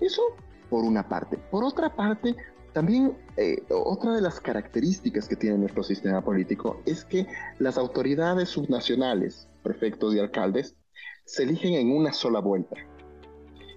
Eso 0.00 0.22
por 0.68 0.84
una 0.84 1.08
parte. 1.08 1.38
Por 1.50 1.64
otra 1.64 1.94
parte, 1.94 2.34
también 2.72 3.16
eh, 3.36 3.62
otra 3.70 4.12
de 4.12 4.20
las 4.20 4.40
características 4.40 5.28
que 5.28 5.36
tiene 5.36 5.58
nuestro 5.58 5.84
sistema 5.84 6.20
político 6.20 6.82
es 6.84 7.04
que 7.04 7.26
las 7.58 7.78
autoridades 7.78 8.48
subnacionales, 8.48 9.48
prefectos 9.62 10.14
y 10.14 10.18
alcaldes, 10.18 10.74
se 11.24 11.44
eligen 11.44 11.74
en 11.74 11.92
una 11.92 12.12
sola 12.12 12.40
vuelta. 12.40 12.76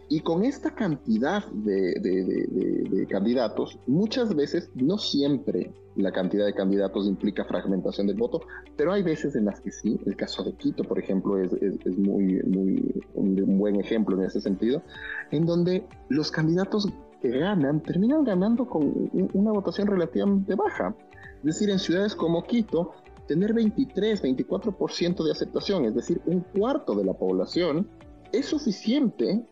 Y 0.10 0.20
con 0.22 0.44
esta 0.44 0.76
cantidad 0.76 1.46
de, 1.48 3.08
candidatos, 3.10 3.80
muchas 3.88 4.36
veces, 4.36 4.70
no 4.76 4.98
siempre 4.98 5.74
la 5.96 6.12
cantidad 6.12 6.46
de 6.46 6.54
candidatos 6.54 7.08
implica 7.08 7.46
fragmentación 7.46 8.08
del 8.08 8.18
voto, 8.18 8.42
pero 8.76 8.94
hay 8.94 9.04
veces 9.04 9.36
en 9.36 9.46
las 9.46 9.60
que 9.62 9.72
sí. 9.72 10.00
El 10.06 10.16
caso 10.16 10.44
de 10.44 10.54
Quito, 10.54 10.84
por 10.84 11.00
ejemplo, 11.00 11.38
es, 11.38 11.52
muy, 11.98 12.42
muy 12.44 13.04
un, 13.14 13.58
buen 13.58 13.80
ejemplo 13.80 14.18
en 14.18 14.24
ese 14.24 14.42
sentido, 14.42 14.82
en 15.32 15.46
donde 15.46 15.86
los 16.10 16.32
candidatos 16.32 16.88
que 17.22 17.30
ganan 17.30 17.82
terminan 17.82 18.24
ganando 18.24 18.68
con 18.68 19.10
una 19.34 19.52
votación 19.52 19.88
relativamente 19.88 20.56
baja. 20.56 20.96
Es 21.38 21.44
decir, 21.44 21.70
en 21.70 21.80
ciudades 21.80 22.16
como 22.16 22.44
Quito, 22.44 22.92
tener 23.28 23.54
23, 23.54 24.22
24% 24.24 25.24
de 25.24 25.32
aceptación, 25.32 25.86
es 25.86 25.96
decir, 25.96 26.22
un 26.26 26.42
cuarto 26.42 26.96
de 26.96 27.06
la 27.06 27.14
población, 27.14 27.88
es 28.32 28.48
suficiente 28.48 29.46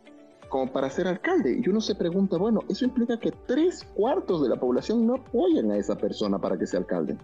como 0.52 0.72
para 0.72 0.90
ser 0.90 1.08
alcalde. 1.08 1.60
Y 1.64 1.68
uno 1.70 1.82
se 1.82 1.96
pregunta, 1.96 2.38
bueno, 2.38 2.60
eso 2.70 2.86
implica 2.86 3.18
que 3.18 3.32
tres 3.48 3.84
cuartos 3.96 4.44
de 4.44 4.50
la 4.50 4.58
población 4.58 5.08
no 5.08 5.16
apoyan 5.16 5.72
a 5.72 5.78
esa 5.78 5.98
persona 5.98 6.38
para 6.38 6.60
que 6.60 6.68
sea 6.68 6.82
alcalde. 6.82 7.18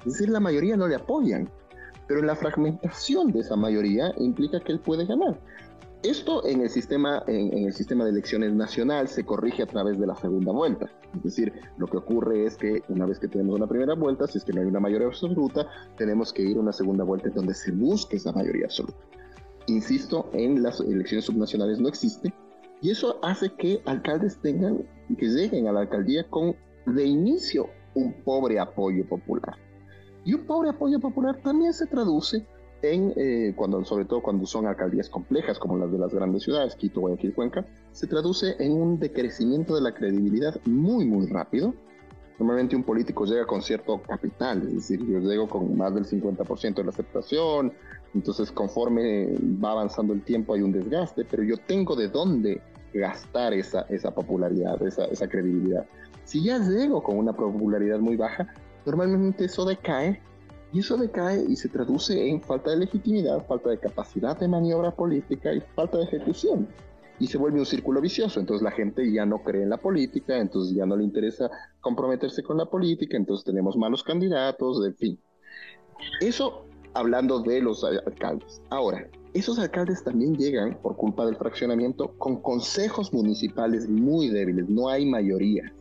Es 0.00 0.12
decir, 0.12 0.28
la 0.28 0.38
mayoría 0.38 0.76
no 0.76 0.86
le 0.86 0.94
apoyan. 0.94 1.48
Pero 2.06 2.20
la 2.20 2.36
fragmentación 2.36 3.32
de 3.32 3.40
esa 3.40 3.56
mayoría 3.56 4.12
implica 4.18 4.60
que 4.60 4.72
él 4.72 4.80
puede 4.80 5.06
ganar. 5.06 5.40
Esto 6.02 6.46
en 6.46 6.60
el 6.60 6.68
sistema, 6.68 7.24
en, 7.26 7.66
el 7.66 7.72
sistema 7.72 8.04
de 8.04 8.10
elecciones 8.10 8.52
nacional 8.52 9.08
se 9.08 9.24
corrige 9.24 9.62
a 9.62 9.66
través 9.66 9.98
de 9.98 10.06
la 10.06 10.14
segunda 10.14 10.52
vuelta. 10.52 10.90
Es 11.16 11.22
decir, 11.22 11.54
lo 11.78 11.86
que 11.86 11.96
ocurre 11.96 12.44
es 12.44 12.58
que 12.58 12.82
una 12.90 13.06
vez 13.06 13.18
que 13.18 13.28
tenemos 13.28 13.56
una 13.56 13.66
primera 13.66 13.94
vuelta, 13.94 14.26
si 14.26 14.36
es 14.36 14.44
que 14.44 14.52
no 14.52 14.60
hay 14.60 14.66
una 14.66 14.80
mayoría 14.80 15.06
absoluta, 15.06 15.66
tenemos 15.96 16.34
que 16.34 16.42
ir 16.42 16.58
a 16.58 16.60
una 16.60 16.72
segunda 16.74 17.04
vuelta 17.04 17.28
en 17.28 17.34
donde 17.34 17.54
se 17.54 17.72
busque 17.72 18.16
esa 18.16 18.32
mayoría 18.32 18.66
absoluta. 18.66 18.98
Insisto, 19.68 20.28
en 20.34 20.62
las 20.62 20.80
elecciones 20.80 21.24
subnacionales 21.24 21.80
no 21.80 21.88
existe, 21.88 22.34
y 22.80 22.90
eso 22.90 23.18
hace 23.22 23.50
que 23.54 23.80
alcaldes 23.86 24.38
tengan, 24.40 24.84
que 25.18 25.26
lleguen 25.26 25.68
a 25.68 25.72
la 25.72 25.80
alcaldía 25.80 26.24
con 26.28 26.56
de 26.86 27.04
inicio 27.04 27.68
un 27.94 28.12
pobre 28.24 28.58
apoyo 28.58 29.06
popular. 29.06 29.56
Y 30.24 30.34
un 30.34 30.44
pobre 30.46 30.70
apoyo 30.70 31.00
popular 31.00 31.40
también 31.42 31.72
se 31.72 31.86
traduce 31.86 32.44
en, 32.82 33.12
eh, 33.16 33.52
cuando, 33.56 33.84
sobre 33.84 34.04
todo 34.04 34.22
cuando 34.22 34.46
son 34.46 34.66
alcaldías 34.66 35.08
complejas 35.08 35.58
como 35.58 35.78
las 35.78 35.90
de 35.90 35.98
las 35.98 36.12
grandes 36.12 36.42
ciudades, 36.42 36.76
Quito, 36.76 37.00
Guayaquil, 37.00 37.34
Cuenca, 37.34 37.66
se 37.92 38.06
traduce 38.06 38.56
en 38.58 38.72
un 38.72 38.98
decrecimiento 38.98 39.74
de 39.74 39.80
la 39.80 39.94
credibilidad 39.94 40.60
muy, 40.64 41.04
muy 41.06 41.26
rápido. 41.26 41.74
Normalmente 42.38 42.74
un 42.74 42.82
político 42.82 43.24
llega 43.26 43.46
con 43.46 43.62
cierto 43.62 44.02
capital, 44.02 44.62
es 44.66 44.74
decir, 44.74 45.06
yo 45.06 45.20
llego 45.20 45.48
con 45.48 45.76
más 45.76 45.94
del 45.94 46.04
50% 46.04 46.74
de 46.74 46.84
la 46.84 46.90
aceptación, 46.90 47.72
entonces 48.12 48.50
conforme 48.50 49.36
va 49.62 49.70
avanzando 49.70 50.12
el 50.12 50.22
tiempo 50.22 50.54
hay 50.54 50.62
un 50.62 50.72
desgaste, 50.72 51.24
pero 51.24 51.44
yo 51.44 51.56
tengo 51.56 51.94
de 51.94 52.08
dónde 52.08 52.60
gastar 52.92 53.54
esa, 53.54 53.82
esa 53.82 54.12
popularidad, 54.12 54.82
esa, 54.82 55.04
esa 55.06 55.28
credibilidad. 55.28 55.86
Si 56.24 56.42
ya 56.42 56.58
llego 56.58 57.02
con 57.02 57.18
una 57.18 57.32
popularidad 57.32 58.00
muy 58.00 58.16
baja, 58.16 58.52
normalmente 58.84 59.44
eso 59.44 59.64
decae 59.64 60.20
y 60.72 60.80
eso 60.80 60.96
decae 60.96 61.44
y 61.48 61.54
se 61.54 61.68
traduce 61.68 62.28
en 62.28 62.42
falta 62.42 62.70
de 62.70 62.78
legitimidad, 62.78 63.46
falta 63.46 63.70
de 63.70 63.78
capacidad 63.78 64.36
de 64.36 64.48
maniobra 64.48 64.90
política 64.90 65.52
y 65.52 65.60
falta 65.76 65.98
de 65.98 66.04
ejecución. 66.04 66.66
Y 67.18 67.28
se 67.28 67.38
vuelve 67.38 67.60
un 67.60 67.66
círculo 67.66 68.00
vicioso. 68.00 68.40
Entonces 68.40 68.62
la 68.62 68.72
gente 68.72 69.10
ya 69.12 69.24
no 69.24 69.42
cree 69.42 69.62
en 69.62 69.70
la 69.70 69.76
política, 69.76 70.38
entonces 70.38 70.74
ya 70.74 70.86
no 70.86 70.96
le 70.96 71.04
interesa 71.04 71.50
comprometerse 71.80 72.42
con 72.42 72.56
la 72.56 72.66
política, 72.66 73.16
entonces 73.16 73.44
tenemos 73.44 73.76
malos 73.76 74.02
candidatos, 74.02 74.84
en 74.84 74.94
fin. 74.96 75.18
Eso 76.20 76.66
hablando 76.94 77.40
de 77.40 77.60
los 77.60 77.84
alcaldes. 77.84 78.62
Ahora, 78.70 79.08
esos 79.34 79.58
alcaldes 79.58 80.02
también 80.04 80.36
llegan, 80.36 80.78
por 80.80 80.96
culpa 80.96 81.26
del 81.26 81.36
fraccionamiento, 81.36 82.16
con 82.18 82.40
consejos 82.40 83.12
municipales 83.12 83.88
muy 83.88 84.28
débiles, 84.28 84.68
no 84.68 84.88
hay 84.88 85.04
mayoría. 85.06 85.72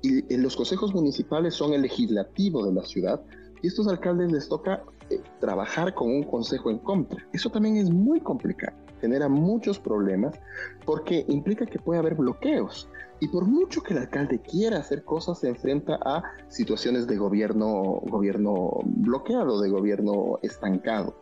Y 0.00 0.36
los 0.36 0.56
consejos 0.56 0.94
municipales 0.94 1.54
son 1.54 1.74
el 1.74 1.82
legislativo 1.82 2.64
de 2.64 2.72
la 2.72 2.84
ciudad, 2.84 3.20
y 3.62 3.66
estos 3.66 3.88
alcaldes 3.88 4.32
les 4.32 4.48
toca 4.48 4.84
eh, 5.10 5.20
trabajar 5.40 5.92
con 5.94 6.10
un 6.10 6.22
consejo 6.22 6.70
en 6.70 6.78
contra. 6.78 7.26
Eso 7.32 7.50
también 7.50 7.76
es 7.76 7.90
muy 7.90 8.20
complicado, 8.20 8.76
genera 9.00 9.28
muchos 9.28 9.78
problemas 9.78 10.38
porque 10.84 11.24
implica 11.28 11.66
que 11.66 11.78
puede 11.78 12.00
haber 12.00 12.14
bloqueos. 12.14 12.88
Y 13.20 13.28
por 13.28 13.46
mucho 13.46 13.82
que 13.82 13.94
el 13.94 14.00
alcalde 14.00 14.38
quiera 14.38 14.78
hacer 14.78 15.02
cosas, 15.02 15.40
se 15.40 15.48
enfrenta 15.48 15.98
a 16.04 16.22
situaciones 16.48 17.06
de 17.06 17.16
gobierno, 17.16 18.00
gobierno 18.04 18.80
bloqueado, 18.84 19.60
de 19.60 19.70
gobierno 19.70 20.38
estancado. 20.42 21.14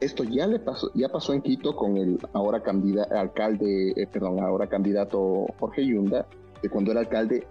Esto 0.00 0.24
ya 0.24 0.46
le 0.46 0.60
pasó, 0.60 0.90
ya 0.94 1.08
pasó 1.08 1.34
en 1.34 1.42
Quito 1.42 1.76
con 1.76 1.96
el 1.96 2.18
ahora 2.32 2.62
candidato, 2.62 3.14
alcalde, 3.14 3.92
eh, 3.96 4.06
perdón, 4.06 4.40
ahora 4.40 4.68
candidato 4.68 5.46
Jorge 5.58 5.84
Yunda, 5.84 6.26
que 6.62 6.70
cuando 6.70 6.92
era 6.92 7.00
alcalde 7.00 7.46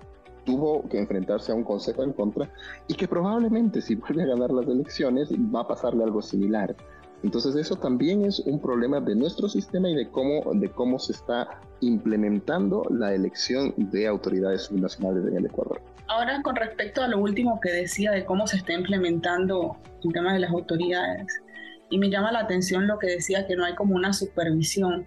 tuvo 0.46 0.88
que 0.90 0.98
enfrentarse 0.98 1.52
a 1.52 1.56
un 1.56 1.64
consejo 1.64 2.04
en 2.04 2.14
contra 2.14 2.50
y 2.88 2.96
que 2.96 3.08
probablemente 3.08 3.82
si 3.82 3.96
vuelve 3.96 4.24
a 4.24 4.28
ganar 4.28 4.50
las 4.50 4.68
elecciones 4.68 5.30
va 5.32 5.62
a 5.62 5.68
pasarle 5.68 6.04
algo 6.04 6.22
similar. 6.22 6.76
Entonces 7.24 7.56
eso 7.56 7.76
también 7.76 8.26
es 8.26 8.40
un 8.40 8.62
problema 8.62 9.02
de 9.02 9.16
nuestro 9.16 9.50
sistema 9.50 9.90
y 9.90 9.96
de 9.96 10.10
cómo, 10.10 10.42
de 10.54 10.70
cómo 10.70 11.00
se 11.00 11.14
está 11.14 11.62
implementando 11.82 12.84
la 12.90 13.14
elección 13.14 13.74
de 13.78 14.08
autoridades 14.08 14.64
subnacionales 14.64 15.26
en 15.26 15.38
el 15.38 15.46
Ecuador. 15.46 15.82
Ahora 16.08 16.42
con 16.42 16.56
respecto 16.56 17.02
a 17.02 17.08
lo 17.08 17.20
último 17.20 17.60
que 17.60 17.72
decía 17.72 18.12
de 18.12 18.26
cómo 18.26 18.48
se 18.48 18.58
está 18.58 18.74
implementando 18.74 19.78
el 20.04 20.14
tema 20.14 20.34
de 20.34 20.40
las 20.40 20.52
autoridades, 20.52 21.42
y 21.90 21.98
me 21.98 22.10
llama 22.10 22.32
la 22.32 22.42
atención 22.42 22.88
lo 22.88 23.00
que 23.00 23.08
decía 23.08 23.48
que 23.48 23.56
no 23.56 23.66
hay 23.66 23.76
como 23.76 23.96
una 23.96 24.14
supervisión, 24.14 25.06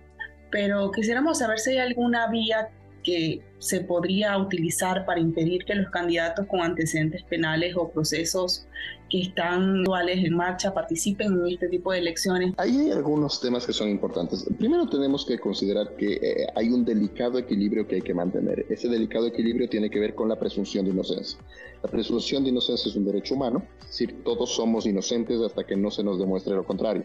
pero 0.50 0.90
quisiéramos 0.90 1.38
saber 1.38 1.59
si 1.59 1.71
hay 1.71 1.78
alguna 1.78 2.26
vía 2.28 2.69
que 3.02 3.40
se 3.59 3.80
podría 3.80 4.37
utilizar 4.38 5.04
para 5.06 5.21
impedir 5.21 5.64
que 5.64 5.75
los 5.75 5.90
candidatos 5.90 6.47
con 6.47 6.61
antecedentes 6.61 7.23
penales 7.25 7.75
o 7.76 7.90
procesos 7.90 8.66
que 9.09 9.21
están 9.21 9.80
actuales 9.80 10.25
en 10.25 10.35
marcha 10.35 10.73
participen 10.73 11.32
en 11.35 11.47
este 11.47 11.68
tipo 11.68 11.92
de 11.92 11.99
elecciones. 11.99 12.54
Ahí 12.56 12.76
hay 12.78 12.90
algunos 12.90 13.40
temas 13.40 13.66
que 13.66 13.73
son 13.73 13.88
importantes. 13.88 14.44
Primero 14.59 14.88
tenemos 14.88 15.25
que 15.25 15.38
considerar 15.38 15.94
que 15.97 16.14
eh, 16.14 16.47
hay 16.56 16.71
un 16.71 16.85
delicado 16.85 17.38
equilibrio 17.38 17.87
que 17.87 17.97
hay 17.97 18.02
que 18.02 18.14
mantener. 18.14 18.66
Ese 18.68 18.88
delicado 18.88 19.26
equilibrio 19.26 19.68
tiene 19.68 19.90
que 19.90 20.00
ver 20.00 20.14
con 20.14 20.28
la 20.28 20.37
presunción 20.37 20.85
de 20.87 20.92
inocencia. 20.92 21.38
La 21.82 21.90
presunción 21.90 22.42
de 22.42 22.50
inocencia 22.50 22.88
es 22.88 22.97
un 22.97 23.04
derecho 23.04 23.35
humano, 23.35 23.62
es 23.82 23.88
decir, 23.88 24.25
todos 24.25 24.54
somos 24.54 24.87
inocentes 24.87 25.40
hasta 25.40 25.64
que 25.64 25.76
no 25.76 25.90
se 25.90 26.02
nos 26.02 26.18
demuestre 26.18 26.54
lo 26.54 26.64
contrario. 26.64 27.04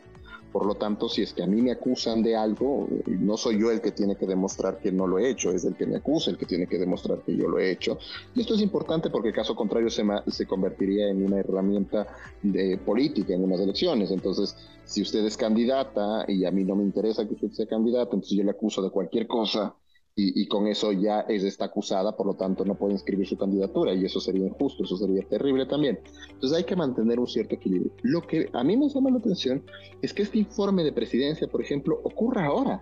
Por 0.52 0.66
lo 0.66 0.76
tanto, 0.76 1.10
si 1.10 1.22
es 1.22 1.34
que 1.34 1.44
a 1.44 1.48
mí 1.48 1.62
me 1.62 1.72
acusan 1.72 2.24
de 2.24 2.36
algo, 2.36 2.88
no 3.06 3.38
soy 3.38 3.60
yo 3.60 3.72
el 3.72 3.82
que 3.82 3.92
tiene 3.92 4.16
que 4.16 4.26
demostrar 4.26 4.80
que 4.80 4.92
no 4.92 5.06
lo 5.06 5.20
he 5.20 5.30
hecho, 5.30 5.52
es 5.52 5.66
el 5.66 5.76
que 5.76 5.86
me 5.86 5.98
acusa 5.98 6.32
el 6.32 6.38
que 6.38 6.46
tiene 6.46 6.68
que 6.68 6.78
demostrar 6.78 7.20
que 7.20 7.36
yo 7.36 7.48
lo 7.48 7.60
he 7.60 7.72
hecho. 7.72 7.98
Y 8.34 8.42
esto 8.42 8.56
es 8.56 8.62
importante 8.62 9.10
porque 9.10 9.32
caso 9.34 9.56
contrario 9.56 9.90
se, 9.90 10.04
se 10.28 10.46
convertiría 10.46 11.10
en 11.10 11.26
una 11.26 11.40
herramienta 11.40 12.08
de 12.42 12.78
política 12.78 13.34
en 13.34 13.44
unas 13.44 13.60
elecciones. 13.60 14.12
Entonces, 14.12 14.56
si 14.86 15.02
usted 15.02 15.26
es 15.26 15.36
candidata 15.36 16.26
y 16.28 16.46
a 16.46 16.52
mí 16.52 16.64
no 16.64 16.76
me 16.76 16.84
interesa 16.84 17.28
que 17.28 17.34
usted 17.34 17.52
sea 17.52 17.68
candidata, 17.68 18.16
entonces 18.16 18.38
yo 18.38 18.44
le 18.44 18.52
acuso 18.52 18.82
de 18.82 18.90
cualquier 18.90 19.28
cosa 19.28 19.76
y, 20.20 20.48
con 20.48 20.66
eso 20.66 20.92
ya 20.92 21.22
es 21.22 21.44
está 21.44 21.66
acusada, 21.66 22.18
por 22.18 22.26
lo 22.26 22.34
tanto 22.34 22.66
no 22.66 22.74
puede 22.74 22.94
inscribir 22.94 23.28
su 23.28 23.38
candidatura 23.38 23.94
y 23.94 24.04
eso 24.04 24.20
sería 24.20 24.48
injusto, 24.48 24.84
eso 24.84 24.98
sería 24.98 25.22
terrible 25.22 25.68
también. 25.68 26.00
Entonces 26.32 26.58
hay 26.58 26.64
que 26.64 26.76
mantener 26.76 27.20
un 27.20 27.28
cierto 27.28 27.54
equilibrio. 27.54 27.92
Lo 28.02 28.26
que 28.26 28.50
a 28.52 28.64
mí 28.64 28.76
me 28.76 28.90
llama 28.90 29.12
la 29.12 29.20
atención 29.20 29.62
es 30.02 30.14
que 30.14 30.24
este 30.24 30.40
informe 30.40 30.84
de 30.84 30.92
presidencia, 30.92 31.48
por 31.48 31.62
ejemplo, 31.62 32.02
ocurra 32.04 32.48
ahora, 32.48 32.82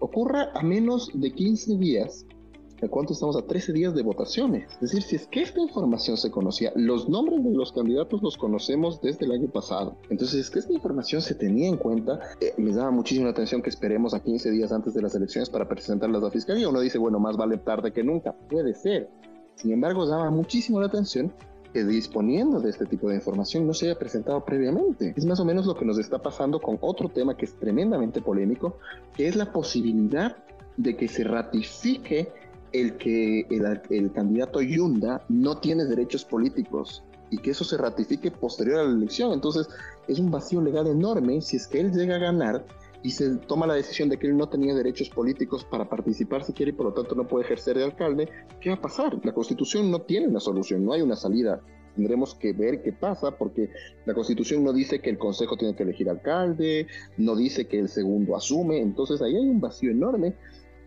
ocurra 0.00 0.50
a 0.52 0.62
menos 0.64 1.10
de 1.14 1.32
15 1.32 1.76
días 1.76 2.26
¿A 2.84 2.88
cuánto 2.88 3.14
estamos? 3.14 3.36
A 3.36 3.42
13 3.42 3.72
días 3.72 3.94
de 3.94 4.02
votaciones. 4.02 4.70
Es 4.74 4.80
decir, 4.80 5.02
si 5.02 5.16
es 5.16 5.26
que 5.26 5.40
esta 5.40 5.60
información 5.60 6.18
se 6.18 6.30
conocía, 6.30 6.70
los 6.76 7.08
nombres 7.08 7.42
de 7.42 7.50
los 7.50 7.72
candidatos 7.72 8.22
los 8.22 8.36
conocemos 8.36 9.00
desde 9.00 9.24
el 9.24 9.32
año 9.32 9.48
pasado. 9.48 9.96
Entonces, 10.10 10.40
es 10.40 10.50
que 10.50 10.58
esta 10.58 10.72
información 10.72 11.22
se 11.22 11.34
tenía 11.34 11.68
en 11.68 11.78
cuenta. 11.78 12.20
Eh, 12.40 12.52
me 12.58 12.72
daba 12.72 12.90
muchísima 12.90 13.30
atención 13.30 13.62
que 13.62 13.70
esperemos 13.70 14.12
a 14.12 14.20
15 14.20 14.50
días 14.50 14.70
antes 14.70 14.92
de 14.92 15.00
las 15.00 15.14
elecciones 15.14 15.48
para 15.48 15.66
presentarlas 15.66 16.20
a 16.22 16.26
la 16.26 16.30
fiscalía. 16.30 16.68
Uno 16.68 16.80
dice, 16.80 16.98
bueno, 16.98 17.18
más 17.18 17.38
vale 17.38 17.56
tarde 17.56 17.90
que 17.90 18.04
nunca. 18.04 18.32
Puede 18.32 18.74
ser. 18.74 19.08
Sin 19.54 19.72
embargo, 19.72 20.06
daba 20.06 20.30
muchísimo 20.30 20.80
la 20.80 20.88
atención 20.88 21.32
que 21.72 21.84
disponiendo 21.84 22.60
de 22.60 22.70
este 22.70 22.84
tipo 22.84 23.08
de 23.08 23.16
información 23.16 23.66
no 23.66 23.72
se 23.72 23.86
haya 23.86 23.98
presentado 23.98 24.44
previamente. 24.44 25.14
Es 25.16 25.24
más 25.24 25.40
o 25.40 25.44
menos 25.44 25.66
lo 25.66 25.74
que 25.74 25.86
nos 25.86 25.98
está 25.98 26.18
pasando 26.18 26.60
con 26.60 26.78
otro 26.82 27.08
tema 27.08 27.36
que 27.36 27.46
es 27.46 27.54
tremendamente 27.58 28.20
polémico, 28.20 28.76
que 29.16 29.26
es 29.26 29.36
la 29.36 29.52
posibilidad 29.52 30.36
de 30.76 30.96
que 30.96 31.08
se 31.08 31.24
ratifique 31.24 32.32
el 32.74 32.96
que 32.96 33.46
el, 33.50 34.12
candidato 34.12 34.60
Yunda 34.60 35.24
no 35.28 35.58
tiene 35.58 35.84
derechos 35.84 36.24
políticos 36.24 37.04
y 37.30 37.38
que 37.38 37.52
eso 37.52 37.64
se 37.64 37.76
ratifique 37.76 38.32
posterior 38.32 38.80
a 38.80 38.84
la 38.84 38.90
elección. 38.90 39.32
Entonces 39.32 39.68
es 40.08 40.18
un 40.18 40.30
vacío 40.30 40.60
legal 40.60 40.88
enorme 40.88 41.40
si 41.40 41.56
es 41.56 41.68
que 41.68 41.80
él 41.80 41.92
llega 41.92 42.16
a 42.16 42.18
ganar 42.18 42.66
y 43.04 43.10
se 43.10 43.36
toma 43.36 43.68
la 43.68 43.74
decisión 43.74 44.08
de 44.08 44.18
que 44.18 44.26
él 44.26 44.36
no 44.36 44.48
tenía 44.48 44.74
derechos 44.74 45.08
políticos 45.08 45.64
para 45.64 45.88
participar 45.88 46.42
si 46.42 46.52
quiere 46.52 46.70
y 46.70 46.74
por 46.74 46.86
lo 46.86 46.92
tanto 46.94 47.14
no 47.14 47.28
puede 47.28 47.44
ejercer 47.44 47.76
de 47.76 47.84
alcalde, 47.84 48.28
¿qué 48.60 48.70
va 48.70 48.76
a 48.76 48.80
pasar? 48.80 49.20
La 49.24 49.32
constitución 49.32 49.90
no 49.90 50.00
tiene 50.00 50.26
una 50.26 50.40
solución, 50.40 50.84
no 50.84 50.94
hay 50.94 51.02
una 51.02 51.14
salida. 51.14 51.60
Tendremos 51.94 52.34
que 52.34 52.52
ver 52.52 52.82
qué 52.82 52.92
pasa 52.92 53.30
porque 53.30 53.70
la 54.04 54.14
constitución 54.14 54.64
no 54.64 54.72
dice 54.72 54.98
que 54.98 55.10
el 55.10 55.18
consejo 55.18 55.56
tiene 55.56 55.76
que 55.76 55.84
elegir 55.84 56.10
alcalde, 56.10 56.88
no 57.18 57.36
dice 57.36 57.68
que 57.68 57.78
el 57.78 57.88
segundo 57.88 58.34
asume, 58.34 58.80
entonces 58.80 59.22
ahí 59.22 59.36
hay 59.36 59.48
un 59.48 59.60
vacío 59.60 59.92
enorme 59.92 60.34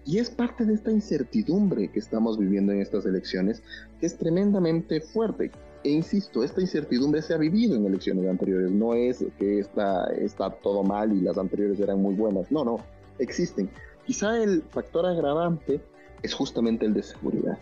y 0.08 0.20
es 0.20 0.30
parte 0.30 0.63
de 0.63 0.74
esta 0.74 0.89
incertidumbre 0.89 1.89
que 1.89 2.00
estamos 2.00 2.39
viviendo 2.39 2.72
en 2.72 2.80
estas 2.80 3.06
elecciones, 3.06 3.62
que 4.00 4.06
es 4.06 4.17
tremendamente 4.17 5.02
fuerte. 5.02 5.52
E 5.84 5.89
insisto, 5.89 6.46
esta 6.46 6.62
incertidumbre 6.62 7.22
se 7.22 7.34
ha 7.34 7.38
vivido 7.38 7.76
en 7.76 7.86
elecciones 7.86 8.26
anteriores, 8.26 8.72
no 8.72 8.93
es 8.93 9.26
que 9.38 9.60
está, 9.60 10.08
está 10.13 10.50
todo 10.50 10.84
mal 10.84 11.12
y 11.12 11.20
las 11.20 11.38
anteriores 11.38 11.78
eran 11.82 12.02
muy 12.02 12.15
buenas, 12.15 12.50
no, 12.52 12.63
no, 12.63 12.78
existen. 13.20 13.70
Quizá 14.06 14.41
el 14.41 14.63
factor 14.70 15.06
agravante 15.06 15.82
es 16.24 16.34
justamente 16.34 16.86
el 16.86 16.93
de 16.93 17.04
seguridad, 17.04 17.58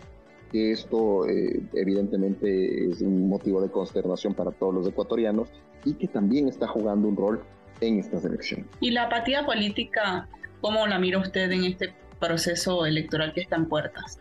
que 0.52 0.70
esto 0.70 1.28
eh, 1.28 1.60
evidentemente 1.74 2.90
es 2.90 3.00
un 3.00 3.28
motivo 3.28 3.60
de 3.60 3.70
consternación 3.70 4.34
para 4.34 4.52
todos 4.52 4.72
los 4.72 4.86
ecuatorianos 4.86 5.48
y 5.84 5.94
que 5.94 6.06
también 6.06 6.46
está 6.46 6.68
jugando 6.68 7.08
un 7.08 7.16
rol 7.16 7.42
en 7.80 7.98
estas 7.98 8.24
elecciones. 8.24 8.66
¿Y 8.80 8.92
la 8.92 9.04
apatía 9.06 9.44
política, 9.44 10.28
cómo 10.60 10.86
la 10.86 11.00
mira 11.00 11.18
usted 11.18 11.50
en 11.50 11.64
este 11.64 11.92
proceso 12.18 12.86
electoral 12.86 13.32
que 13.32 13.40
está 13.40 13.56
en 13.56 13.68
puertas, 13.68 14.18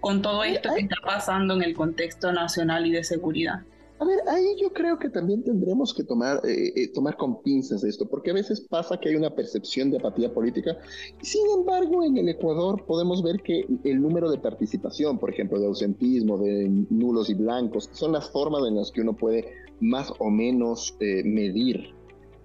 con 0.00 0.22
todo 0.22 0.44
esto 0.44 0.70
que 0.74 0.82
está 0.82 0.96
pasando 1.04 1.54
en 1.54 1.62
el 1.62 1.74
contexto 1.74 2.32
nacional 2.32 2.86
y 2.86 2.92
de 2.92 3.04
seguridad. 3.04 3.62
A 4.00 4.04
ver, 4.04 4.18
ahí 4.28 4.56
yo 4.60 4.72
creo 4.72 4.98
que 4.98 5.08
también 5.08 5.44
tendremos 5.44 5.94
que 5.94 6.02
tomar, 6.02 6.40
eh, 6.44 6.72
eh, 6.74 6.88
tomar 6.92 7.16
con 7.16 7.40
pinzas 7.42 7.84
esto, 7.84 8.06
porque 8.06 8.32
a 8.32 8.34
veces 8.34 8.60
pasa 8.60 8.98
que 8.98 9.08
hay 9.08 9.14
una 9.14 9.30
percepción 9.30 9.90
de 9.90 9.98
apatía 9.98 10.34
política. 10.34 10.76
Sin 11.22 11.48
embargo, 11.56 12.02
en 12.02 12.18
el 12.18 12.28
Ecuador 12.28 12.84
podemos 12.86 13.22
ver 13.22 13.40
que 13.42 13.64
el 13.84 14.02
número 14.02 14.30
de 14.30 14.38
participación, 14.38 15.18
por 15.18 15.30
ejemplo, 15.30 15.60
de 15.60 15.66
ausentismo, 15.66 16.38
de 16.38 16.68
nulos 16.90 17.30
y 17.30 17.34
blancos, 17.34 17.88
son 17.92 18.12
las 18.12 18.28
formas 18.30 18.66
en 18.66 18.76
las 18.76 18.90
que 18.90 19.00
uno 19.00 19.16
puede 19.16 19.52
más 19.80 20.12
o 20.18 20.28
menos 20.28 20.96
eh, 20.98 21.22
medir 21.24 21.94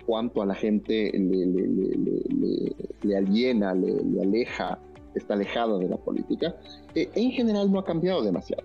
cuánto 0.10 0.42
a 0.42 0.46
la 0.48 0.56
gente 0.56 1.12
le, 1.14 1.46
le, 1.46 2.76
le 3.04 3.16
aliena, 3.16 3.76
le, 3.76 4.20
aleja 4.20 4.80
está 5.14 5.36
alejado 5.36 5.78
de 5.78 5.88
la 5.88 5.98
política, 5.98 6.56
eh, 6.96 7.08
en 7.14 7.30
general 7.32 7.72
no 7.72 7.78
ha 7.78 7.86
cambiado 7.86 8.24
demasiado. 8.24 8.64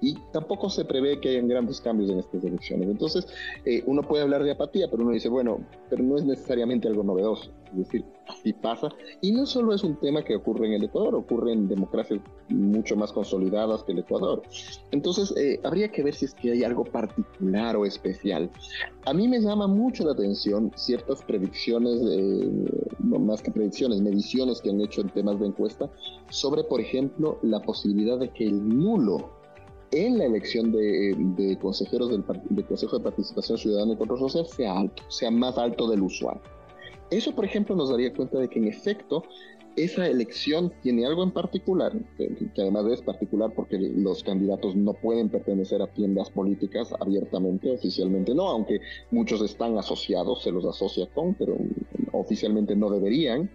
Y 0.00 0.14
tampoco 0.32 0.68
se 0.68 0.84
prevé 0.84 1.20
que 1.20 1.30
hayan 1.30 1.48
grandes 1.48 1.80
cambios 1.80 2.10
en 2.10 2.18
estas 2.18 2.44
elecciones. 2.44 2.88
Entonces, 2.88 3.26
eh, 3.64 3.82
uno 3.86 4.02
puede 4.02 4.22
hablar 4.22 4.42
de 4.42 4.52
apatía, 4.52 4.88
pero 4.90 5.02
uno 5.02 5.12
dice, 5.12 5.28
bueno, 5.28 5.60
pero 5.90 6.02
no 6.02 6.16
es 6.16 6.24
necesariamente 6.24 6.88
algo 6.88 7.02
novedoso. 7.02 7.50
Es 7.72 7.78
decir, 7.78 8.04
así 8.28 8.52
pasa. 8.52 8.88
Y 9.20 9.32
no 9.32 9.46
solo 9.46 9.74
es 9.74 9.82
un 9.82 9.96
tema 9.96 10.22
que 10.22 10.36
ocurre 10.36 10.68
en 10.68 10.74
el 10.74 10.84
Ecuador, 10.84 11.14
ocurre 11.14 11.52
en 11.52 11.66
democracias 11.66 12.20
mucho 12.48 12.96
más 12.96 13.12
consolidadas 13.12 13.82
que 13.82 13.92
el 13.92 13.98
Ecuador. 13.98 14.42
Entonces, 14.92 15.34
eh, 15.36 15.60
habría 15.64 15.90
que 15.90 16.02
ver 16.02 16.14
si 16.14 16.26
es 16.26 16.34
que 16.34 16.52
hay 16.52 16.62
algo 16.62 16.84
particular 16.84 17.76
o 17.76 17.84
especial. 17.84 18.50
A 19.06 19.12
mí 19.12 19.26
me 19.26 19.40
llama 19.40 19.66
mucho 19.66 20.04
la 20.04 20.12
atención 20.12 20.70
ciertas 20.76 21.22
predicciones, 21.22 22.00
no 23.00 23.18
más 23.18 23.42
que 23.42 23.50
predicciones, 23.50 24.00
mediciones 24.00 24.60
que 24.60 24.70
han 24.70 24.80
hecho 24.80 25.00
en 25.00 25.08
temas 25.08 25.40
de 25.40 25.46
encuesta, 25.46 25.90
sobre, 26.30 26.64
por 26.64 26.80
ejemplo, 26.80 27.38
la 27.42 27.60
posibilidad 27.60 28.18
de 28.18 28.30
que 28.30 28.44
el 28.44 28.68
nulo 28.68 29.30
en 29.94 30.18
la 30.18 30.24
elección 30.24 30.72
de, 30.72 31.58
consejeros 31.60 32.10
del, 32.10 32.24
Consejo 32.66 32.98
de 32.98 33.04
Participación 33.04 33.58
Ciudadana 33.58 33.92
y 33.92 33.96
Control 33.96 34.18
Social 34.18 34.46
sea 34.46 34.78
alto, 34.78 35.02
sea 35.08 35.30
más 35.30 35.56
alto 35.56 35.88
del 35.88 36.02
usual. 36.02 36.40
Eso, 37.10 37.34
por 37.34 37.44
ejemplo, 37.44 37.76
nos 37.76 37.90
daría 37.90 38.12
cuenta 38.12 38.38
de 38.38 38.48
que 38.48 38.58
en 38.58 38.66
efecto 38.66 39.24
esa 39.76 40.06
elección 40.06 40.72
tiene 40.82 41.04
algo 41.04 41.22
en 41.22 41.32
particular, 41.32 41.92
que, 42.16 42.50
además 42.58 42.86
es 42.86 43.02
particular 43.02 43.52
porque 43.54 43.78
los 43.78 44.22
candidatos 44.22 44.76
no 44.76 44.94
pueden 44.94 45.28
pertenecer 45.28 45.82
a 45.82 45.88
tiendas 45.88 46.30
políticas 46.30 46.92
abiertamente, 47.00 47.70
oficialmente 47.70 48.34
no, 48.34 48.48
aunque 48.48 48.80
muchos 49.10 49.42
están 49.42 49.76
asociados, 49.76 50.42
se 50.42 50.52
los 50.52 50.64
asocia 50.64 51.06
con, 51.12 51.34
pero 51.34 51.56
oficialmente 52.12 52.76
no 52.76 52.88
deberían 52.88 53.50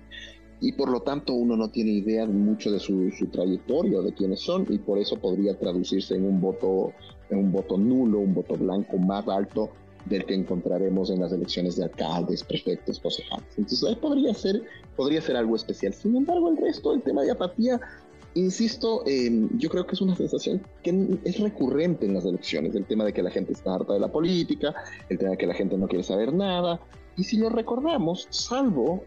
y 0.62 0.74
por 0.74 0.90
lo 0.90 1.02
tanto 1.02 1.34
uno 1.34 1.56
no 1.56 1.70
tiene 1.70 1.92
idea 1.92 2.26
mucho 2.26 2.72
de 2.72 2.80
su, 2.80 3.12
su 3.12 3.28
trayectoria, 3.28 4.02
de 4.02 4.14
quiénes 4.14 4.42
son, 4.42 4.66
y 4.70 4.78
por 4.78 4.98
eso 4.98 5.16
podría 5.16 5.58
traducirse 5.58 6.16
en 6.16 6.26
un 6.26 6.42
voto, 6.42 6.92
en 7.30 7.40
un 7.40 7.52
voto 7.52 7.78
nulo, 7.78 8.20
un 8.20 8.34
voto 8.34 8.56
blanco 8.56 8.98
más 8.98 9.28
alto 9.28 9.70
del 10.06 10.26
que 10.26 10.34
encontraremos 10.34 11.10
en 11.10 11.22
las 11.22 11.32
elecciones 11.32 11.76
de 11.76 11.84
alcaldes, 11.84 12.44
prefectos, 12.44 13.00
concejales. 13.00 13.48
Entonces 13.58 13.88
ahí 13.88 13.96
podría 13.96 14.34
ser, 14.34 14.64
podría 14.96 15.22
ser 15.22 15.36
algo 15.36 15.56
especial. 15.56 15.94
Sin 15.94 16.16
embargo, 16.16 16.50
el 16.50 16.58
resto, 16.58 16.94
el 16.94 17.02
tema 17.02 17.22
de 17.22 17.32
apatía, 17.32 17.80
insisto, 18.34 19.04
yo 19.06 19.70
creo 19.70 19.86
que 19.86 19.96
es 19.96 20.02
una 20.02 20.16
sensación 20.16 20.62
que 20.84 21.20
es 21.24 21.40
recurrente 21.40 22.06
en 22.06 22.14
las 22.14 22.26
elecciones, 22.26 22.76
el 22.76 22.86
tema 22.86 23.06
de 23.06 23.14
que 23.14 23.22
la 23.22 23.30
gente 23.30 23.54
está 23.54 23.76
harta 23.76 23.94
de 23.94 24.00
la 24.00 24.12
política, 24.12 24.74
el 25.10 25.18
tema 25.18 25.32
de 25.32 25.38
que 25.38 25.48
la 25.48 25.54
gente 25.54 25.78
no 25.78 25.88
quiere 25.88 26.04
saber 26.04 26.34
nada. 26.34 26.80
Y 27.18 27.24
si 27.24 27.38
lo 27.38 27.50
recordamos, 27.50 28.28
salvo 28.30 29.04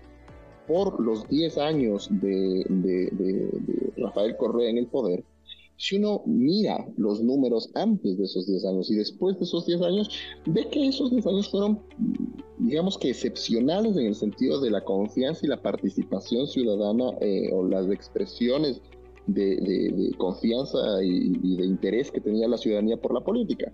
por 0.67 1.01
los 1.01 1.29
10 1.29 1.59
años 1.59 2.09
de, 2.11 2.65
de 2.69 3.93
Rafael 3.97 4.37
Correa 4.37 4.71
en 4.71 4.79
el 4.79 4.87
poder, 4.87 5.25
si 5.83 5.97
uno 5.97 6.23
mira 6.27 6.87
los 6.97 7.21
números 7.21 7.71
antes 7.75 8.17
de 8.17 8.25
esos 8.25 8.47
10 8.47 8.65
años 8.67 8.89
y 8.89 8.95
después 8.95 9.37
de 9.39 9.45
esos 9.45 9.67
10 9.67 9.83
años, 9.83 10.11
ve 10.47 10.69
que 10.71 10.87
esos 10.87 11.11
10 11.11 11.27
años 11.27 11.51
fueron, 11.51 11.81
digamos 12.59 12.97
que 12.97 13.11
excepcionales 13.11 13.97
en 13.97 14.07
el 14.07 14.15
sentido 14.15 14.61
de 14.61 14.71
la 14.71 14.85
confianza 14.85 15.41
y 15.45 15.49
la 15.49 15.61
participación 15.61 16.47
ciudadana 16.47 17.17
eh, 17.21 17.51
o 17.53 17.65
las 17.65 17.91
expresiones 17.91 18.81
de, 19.27 20.15
confianza 20.19 21.03
y, 21.03 21.33
y, 21.43 21.57
de 21.57 21.67
interés 21.67 22.13
que 22.13 22.21
tenía 22.21 22.47
la 22.47 22.59
ciudadanía 22.59 22.97
por 22.97 23.13
la 23.13 23.21
política. 23.21 23.73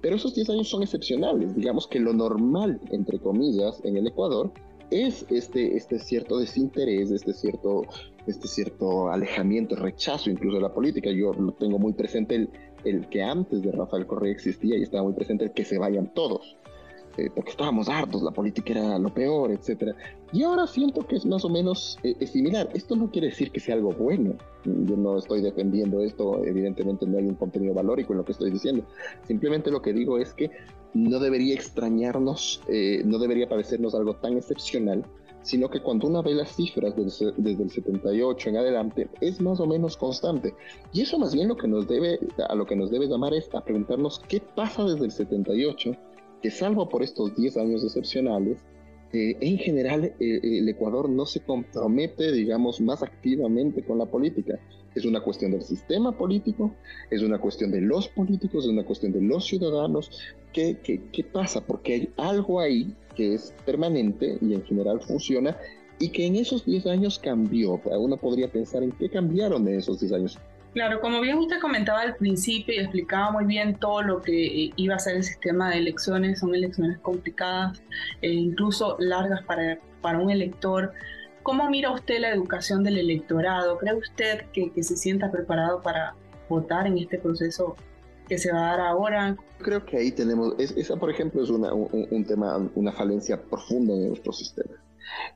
Pero 0.00 0.16
esos 0.16 0.34
10 0.34 0.50
años 0.50 0.68
son 0.68 0.82
excepcionales. 0.82 1.54
Digamos 1.54 1.86
que 1.86 2.00
lo 2.00 2.12
normal, 2.12 2.80
entre 2.90 3.20
comillas, 3.20 3.80
en 3.84 3.96
el 3.96 4.08
Ecuador 4.08 4.52
es 4.94 5.26
este, 5.28 5.76
este 5.76 5.98
cierto 5.98 6.38
desinterés, 6.38 7.10
este 7.10 7.32
cierto, 7.32 7.82
este 8.26 8.46
cierto 8.46 9.10
alejamiento, 9.10 9.74
rechazo 9.74 10.30
incluso 10.30 10.56
de 10.56 10.62
la 10.62 10.72
política. 10.72 11.10
Yo 11.10 11.32
tengo 11.58 11.78
muy 11.80 11.94
presente 11.94 12.36
el, 12.36 12.50
el 12.84 13.08
que 13.08 13.22
antes 13.22 13.60
de 13.62 13.72
Rafael 13.72 14.06
Correa 14.06 14.32
existía 14.32 14.78
y 14.78 14.82
estaba 14.82 15.02
muy 15.02 15.14
presente 15.14 15.44
el 15.44 15.52
que 15.52 15.64
se 15.64 15.78
vayan 15.78 16.14
todos. 16.14 16.56
Eh, 17.16 17.30
porque 17.32 17.50
estábamos 17.50 17.88
hartos, 17.88 18.22
la 18.22 18.32
política 18.32 18.72
era 18.72 18.98
lo 18.98 19.12
peor, 19.12 19.52
etcétera. 19.52 19.94
Y 20.32 20.42
ahora 20.42 20.66
siento 20.66 21.06
que 21.06 21.16
es 21.16 21.24
más 21.24 21.44
o 21.44 21.48
menos 21.48 21.96
eh, 22.02 22.26
similar. 22.26 22.68
Esto 22.74 22.96
no 22.96 23.10
quiere 23.10 23.28
decir 23.28 23.52
que 23.52 23.60
sea 23.60 23.76
algo 23.76 23.92
bueno. 23.92 24.34
Yo 24.64 24.96
no 24.96 25.18
estoy 25.18 25.40
defendiendo 25.40 26.00
esto, 26.00 26.44
evidentemente 26.44 27.06
no 27.06 27.18
hay 27.18 27.24
un 27.24 27.34
contenido 27.34 27.72
valórico 27.74 28.12
en 28.12 28.18
lo 28.18 28.24
que 28.24 28.32
estoy 28.32 28.50
diciendo. 28.50 28.84
Simplemente 29.26 29.70
lo 29.70 29.80
que 29.80 29.92
digo 29.92 30.18
es 30.18 30.32
que 30.32 30.50
no 30.92 31.20
debería 31.20 31.54
extrañarnos, 31.54 32.60
eh, 32.68 33.02
no 33.04 33.18
debería 33.18 33.48
parecernos 33.48 33.94
algo 33.94 34.16
tan 34.16 34.36
excepcional, 34.36 35.04
sino 35.42 35.68
que 35.68 35.80
cuando 35.80 36.08
uno 36.08 36.22
ve 36.22 36.34
las 36.34 36.56
cifras 36.56 36.96
desde, 36.96 37.32
desde, 37.36 37.62
el 37.62 37.70
78 37.70 38.48
en 38.48 38.56
adelante, 38.56 39.08
es 39.20 39.40
más 39.40 39.60
o 39.60 39.66
menos 39.66 39.96
constante. 39.96 40.54
Y 40.92 41.02
eso 41.02 41.18
más 41.18 41.34
bien 41.34 41.48
lo 41.48 41.56
que 41.56 41.68
nos 41.68 41.86
debe, 41.86 42.18
a 42.48 42.54
lo 42.54 42.66
que 42.66 42.74
nos 42.74 42.90
debe 42.90 43.06
llamar 43.06 43.34
es 43.34 43.54
a 43.54 43.60
preguntarnos 43.60 44.20
qué 44.26 44.40
pasa 44.40 44.84
desde 44.84 45.04
el 45.04 45.12
78 45.12 45.92
que 46.44 46.50
salvo 46.50 46.90
por 46.90 47.02
estos 47.02 47.34
10 47.34 47.56
años 47.56 47.82
excepcionales, 47.84 48.58
eh, 49.14 49.34
en 49.40 49.56
general 49.56 50.04
eh, 50.04 50.40
el 50.42 50.68
Ecuador 50.68 51.08
no 51.08 51.24
se 51.24 51.40
compromete, 51.40 52.32
digamos, 52.32 52.82
más 52.82 53.02
activamente 53.02 53.82
con 53.82 53.96
la 53.96 54.04
política. 54.04 54.60
Es 54.94 55.06
una 55.06 55.22
cuestión 55.22 55.52
del 55.52 55.62
sistema 55.62 56.12
político, 56.12 56.74
es 57.10 57.22
una 57.22 57.38
cuestión 57.38 57.70
de 57.70 57.80
los 57.80 58.08
políticos, 58.08 58.64
es 58.64 58.70
una 58.70 58.84
cuestión 58.84 59.12
de 59.12 59.22
los 59.22 59.46
ciudadanos. 59.46 60.10
¿Qué, 60.52 60.76
qué, 60.84 61.00
qué 61.10 61.24
pasa? 61.24 61.62
Porque 61.66 61.94
hay 61.94 62.12
algo 62.18 62.60
ahí 62.60 62.94
que 63.16 63.32
es 63.32 63.54
permanente 63.64 64.36
y 64.42 64.52
en 64.52 64.64
general 64.66 65.00
funciona 65.00 65.56
y 65.98 66.10
que 66.10 66.26
en 66.26 66.36
esos 66.36 66.66
10 66.66 66.84
años 66.88 67.18
cambió. 67.18 67.80
Uno 67.86 68.18
podría 68.18 68.52
pensar 68.52 68.82
en 68.82 68.92
qué 68.92 69.08
cambiaron 69.08 69.66
en 69.66 69.78
esos 69.78 69.98
10 69.98 70.12
años. 70.12 70.38
Claro, 70.74 71.00
como 71.00 71.20
bien 71.20 71.38
usted 71.38 71.60
comentaba 71.60 72.00
al 72.00 72.16
principio 72.16 72.74
y 72.74 72.78
explicaba 72.78 73.30
muy 73.30 73.44
bien 73.44 73.76
todo 73.76 74.02
lo 74.02 74.20
que 74.20 74.64
eh, 74.64 74.72
iba 74.74 74.96
a 74.96 74.98
ser 74.98 75.14
el 75.14 75.22
sistema 75.22 75.70
de 75.70 75.78
elecciones, 75.78 76.40
son 76.40 76.52
elecciones 76.52 76.98
complicadas 76.98 77.80
e 78.22 78.32
incluso 78.32 78.96
largas 78.98 79.44
para, 79.44 79.78
para 80.02 80.18
un 80.18 80.32
elector. 80.32 80.92
¿Cómo 81.44 81.70
mira 81.70 81.92
usted 81.92 82.18
la 82.18 82.30
educación 82.30 82.82
del 82.82 82.98
electorado? 82.98 83.78
¿Cree 83.78 83.94
usted 83.94 84.46
que, 84.52 84.82
se 84.82 84.96
sienta 84.96 85.30
preparado 85.30 85.80
para 85.80 86.16
votar 86.48 86.88
en 86.88 86.98
este 86.98 87.18
proceso 87.18 87.76
que 88.28 88.36
se 88.36 88.50
va 88.50 88.58
a 88.58 88.76
dar 88.76 88.80
ahora? 88.80 89.36
Creo 89.58 89.86
que 89.86 89.98
ahí 89.98 90.10
tenemos, 90.10 90.56
esa 90.58 90.96
por 90.96 91.08
ejemplo 91.08 91.44
es 91.44 91.50
una, 91.50 91.72
un, 91.72 92.08
un 92.10 92.24
tema, 92.24 92.68
una 92.74 92.90
falencia 92.90 93.40
profunda 93.40 93.94
en 93.94 94.08
nuestro 94.08 94.32
sistema 94.32 94.74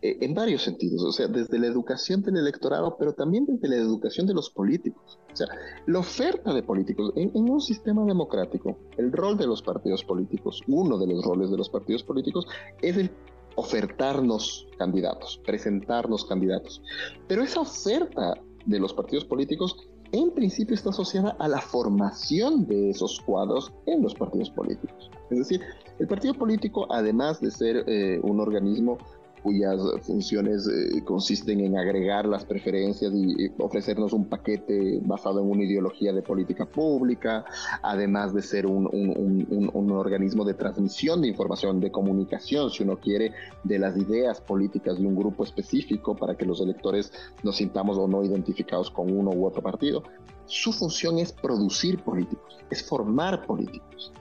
eh, 0.03 0.19
en 0.21 0.35
varios 0.35 0.63
sentidos, 0.63 1.03
o 1.03 1.13
sea, 1.13 1.29
desde 1.29 1.59
la 1.59 1.67
educación 1.67 2.23
del 2.23 2.37
electorado, 2.37 2.97
pero 2.99 3.13
también 3.13 3.47
desde 3.47 3.69
la 3.69 3.77
educación 3.77 4.27
de 4.27 4.35
los 4.35 4.51
políticos. 4.51 5.19
O 5.33 5.37
sea, 5.37 5.47
la 5.87 5.99
oferta 5.99 6.53
de 6.53 6.63
políticos 6.63 7.13
en, 7.17 7.31
un 7.35 7.61
sistema 7.61 8.05
democrático, 8.05 8.79
el 8.97 9.13
rol 9.13 9.37
de 9.37 9.47
los 9.47 9.63
partidos 9.63 10.05
políticos, 10.05 10.63
uno 10.67 10.99
de 10.99 11.07
los 11.07 11.25
roles 11.25 11.51
de 11.51 11.57
los 11.57 11.69
partidos 11.69 12.03
políticos, 12.03 12.47
es 12.83 12.97
el 12.97 13.11
ofertarnos 13.57 14.69
candidatos, 14.79 15.41
presentarnos 15.45 16.25
candidatos. 16.25 16.81
Pero 17.27 17.43
esa 17.43 17.61
oferta 17.61 18.35
de 18.67 18.79
los 18.79 18.95
partidos 18.95 19.25
políticos 19.25 19.89
en 20.13 20.31
principio 20.31 20.75
está 20.75 20.91
asociada 20.91 21.37
a 21.39 21.49
la 21.49 21.61
formación 21.61 22.67
de 22.67 22.91
esos 22.91 23.21
cuadros 23.21 23.73
en 23.87 24.03
los 24.03 24.15
partidos 24.15 24.51
políticos. 24.51 25.11
Es 25.31 25.39
decir, 25.39 25.61
el 25.99 26.07
partido 26.07 26.35
político, 26.35 26.87
además 26.91 27.41
de 27.41 27.51
ser 27.51 27.85
eh, 27.87 28.21
un 28.23 28.41
organismo 28.41 28.99
cuyas 29.43 29.81
funciones 30.03 30.69
eh, 30.69 31.03
consisten 31.05 31.61
en 31.61 31.77
agregar 31.77 32.27
las 32.27 32.45
preferencias 32.45 33.13
y, 33.15 33.51
ofrecernos 33.59 34.13
un 34.13 34.27
paquete 34.27 35.01
basado 35.03 35.41
en 35.41 35.51
una 35.51 35.65
ideología 35.65 36.13
de 36.13 36.23
política 36.23 36.67
pública, 36.67 37.45
además 37.83 38.35
de 38.35 38.43
ser 38.43 38.67
un, 38.67 38.87
un, 38.87 39.91
organismo 39.91 40.45
de 40.45 40.55
transmisión 40.55 41.23
de 41.23 41.29
información, 41.29 41.81
de 41.81 41.91
comunicación, 41.91 42.71
si 42.71 42.83
uno 42.83 42.99
quiere, 42.99 43.33
de 43.65 43.79
las 43.79 43.97
ideas 43.97 44.41
políticas 44.41 44.99
de 44.99 45.07
un 45.07 45.17
grupo 45.17 45.45
específico 45.45 46.15
para 46.15 46.37
que 46.37 46.45
los 46.45 46.61
electores 46.61 47.13
nos 47.43 47.57
sintamos 47.57 47.99
o 47.99 48.07
no 48.07 48.23
identificados 48.23 48.91
con 48.91 49.11
uno 49.11 49.31
u 49.31 49.47
otro 49.47 49.63
partido. 49.63 50.03
Su 50.47 50.73
función 50.73 51.19
es 51.19 51.33
producir 51.33 52.03
políticos, 52.03 52.59
es 52.71 52.83
formar 52.83 53.47
políticos. 53.47 54.13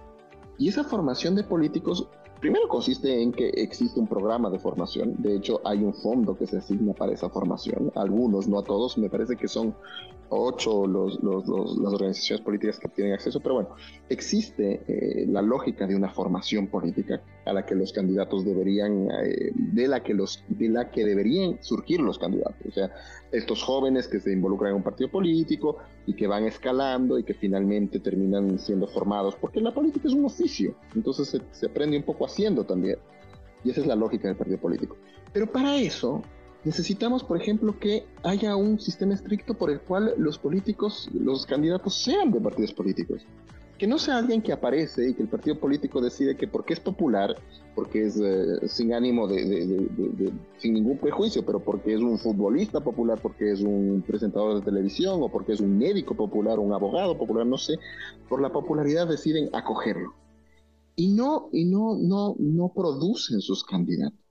Y 0.57 0.69
esa 0.69 0.83
formación 0.83 1.35
de 1.35 1.43
políticos 1.43 2.07
Primero 2.39 2.67
consiste 2.67 3.21
en 3.21 3.31
que 3.31 3.49
existe 3.49 3.99
un 3.99 4.07
programa 4.07 4.49
de 4.49 4.59
formación, 4.59 5.15
de 5.17 5.35
hecho 5.35 5.59
hay 5.65 5.83
un 5.83 5.93
fondo 5.93 6.37
que 6.37 6.45
se 6.45 6.57
asigna 6.57 6.93
para 6.93 7.11
esa 7.11 7.29
formación, 7.29 7.91
algunos, 7.95 8.47
no 8.47 8.59
a 8.59 8.63
todos, 8.63 8.97
me 8.97 9.09
parece 9.09 9.35
que 9.35 9.47
son 9.47 9.75
ocho 10.29 10.85
los, 10.87 11.19
las 11.23 11.93
organizaciones 11.93 12.43
políticas 12.43 12.79
que 12.79 12.89
tienen 12.89 13.13
acceso, 13.13 13.39
pero 13.39 13.55
bueno, 13.55 13.69
existe 14.09 14.81
eh, 14.87 15.25
la 15.27 15.41
lógica 15.41 15.87
de 15.87 15.95
una 15.95 16.09
formación 16.09 16.67
política 16.67 17.21
a 17.45 17.53
la 17.53 17.65
que 17.65 17.75
los 17.75 17.93
candidatos 17.93 18.45
deberían, 18.45 19.09
eh, 19.09 19.51
de, 19.55 19.87
la 19.87 20.03
que 20.03 20.13
los, 20.13 20.43
de 20.49 20.69
la 20.69 20.91
que 20.91 21.05
deberían 21.05 21.57
surgir 21.61 22.01
los 22.01 22.19
candidatos, 22.19 22.67
o 22.67 22.71
sea, 22.71 22.91
estos 23.31 23.63
jóvenes 23.63 24.07
que 24.07 24.19
se 24.19 24.31
involucran 24.31 24.71
en 24.71 24.77
un 24.77 24.83
partido 24.83 25.09
político 25.09 25.77
y 26.05 26.13
que 26.13 26.27
van 26.27 26.45
escalando 26.45 27.19
y 27.19 27.23
que 27.23 27.33
finalmente 27.33 27.99
terminan 27.99 28.59
siendo 28.59 28.87
formados, 28.87 29.35
porque 29.35 29.59
la 29.59 29.73
política 29.73 30.07
es 30.07 30.13
un 30.13 30.25
oficio, 30.25 30.75
entonces 30.95 31.29
se, 31.29 31.41
se 31.51 31.65
aprende 31.67 31.97
un 31.97 32.03
poco 32.03 32.25
haciendo 32.27 32.63
también, 32.63 32.97
y 33.63 33.71
esa 33.71 33.81
es 33.81 33.87
la 33.87 33.95
lógica 33.95 34.27
del 34.27 34.37
partido 34.37 34.59
político. 34.59 34.95
Pero 35.33 35.51
para 35.51 35.75
eso 35.75 36.21
Necesitamos, 36.67 37.23
por 37.23 37.39
ejemplo, 37.39 37.79
que 37.79 38.05
haya 38.23 38.57
un 38.57 38.77
sistema 38.77 39.13
estricto 39.13 39.53
por 39.53 39.69
el 39.69 39.79
cual 39.79 40.13
los 40.17 40.37
políticos, 40.37 41.09
los 41.13 41.45
candidatos 41.45 42.03
sean 42.03 42.29
de 42.29 42.41
partidos 42.41 42.73
políticos. 42.73 43.25
Que 43.77 43.87
no 43.87 43.97
sea 43.97 44.17
alguien 44.17 44.41
que 44.41 44.51
aparece 44.51 45.09
y 45.09 45.13
que 45.13 45.21
el 45.21 45.29
partido 45.29 45.57
político 45.57 46.01
decide 46.01 46.35
que 46.35 46.45
porque 46.45 46.73
es 46.73 46.81
popular, 46.81 47.35
porque 47.73 48.07
es 48.07 48.19
eh, 48.19 48.67
sin 48.67 48.91
ánimo 48.93 49.29
de, 49.29 50.33
sin 50.57 50.73
ningún 50.73 50.97
prejuicio, 50.97 51.45
pero 51.45 51.61
porque 51.61 51.93
es 51.93 52.01
un 52.01 52.17
futbolista 52.17 52.81
popular, 52.81 53.17
porque 53.21 53.51
es 53.51 53.61
un 53.61 54.03
presentador 54.05 54.55
de 54.55 54.65
televisión 54.65 55.21
o 55.21 55.29
porque 55.29 55.53
es 55.53 55.61
un 55.61 55.77
médico 55.77 56.15
popular, 56.15 56.59
un 56.59 56.73
abogado 56.73 57.17
popular, 57.17 57.45
no 57.45 57.57
sé, 57.57 57.77
por 58.27 58.41
la 58.41 58.51
popularidad 58.51 59.07
deciden 59.07 59.49
acogerlo. 59.53 60.15
Y 60.97 61.07
no, 61.13 61.47
y 61.53 61.63
no, 61.63 61.95
no, 61.97 62.35
no 62.37 62.73
producen 62.73 63.39
sus 63.39 63.63
candidatos 63.63 64.27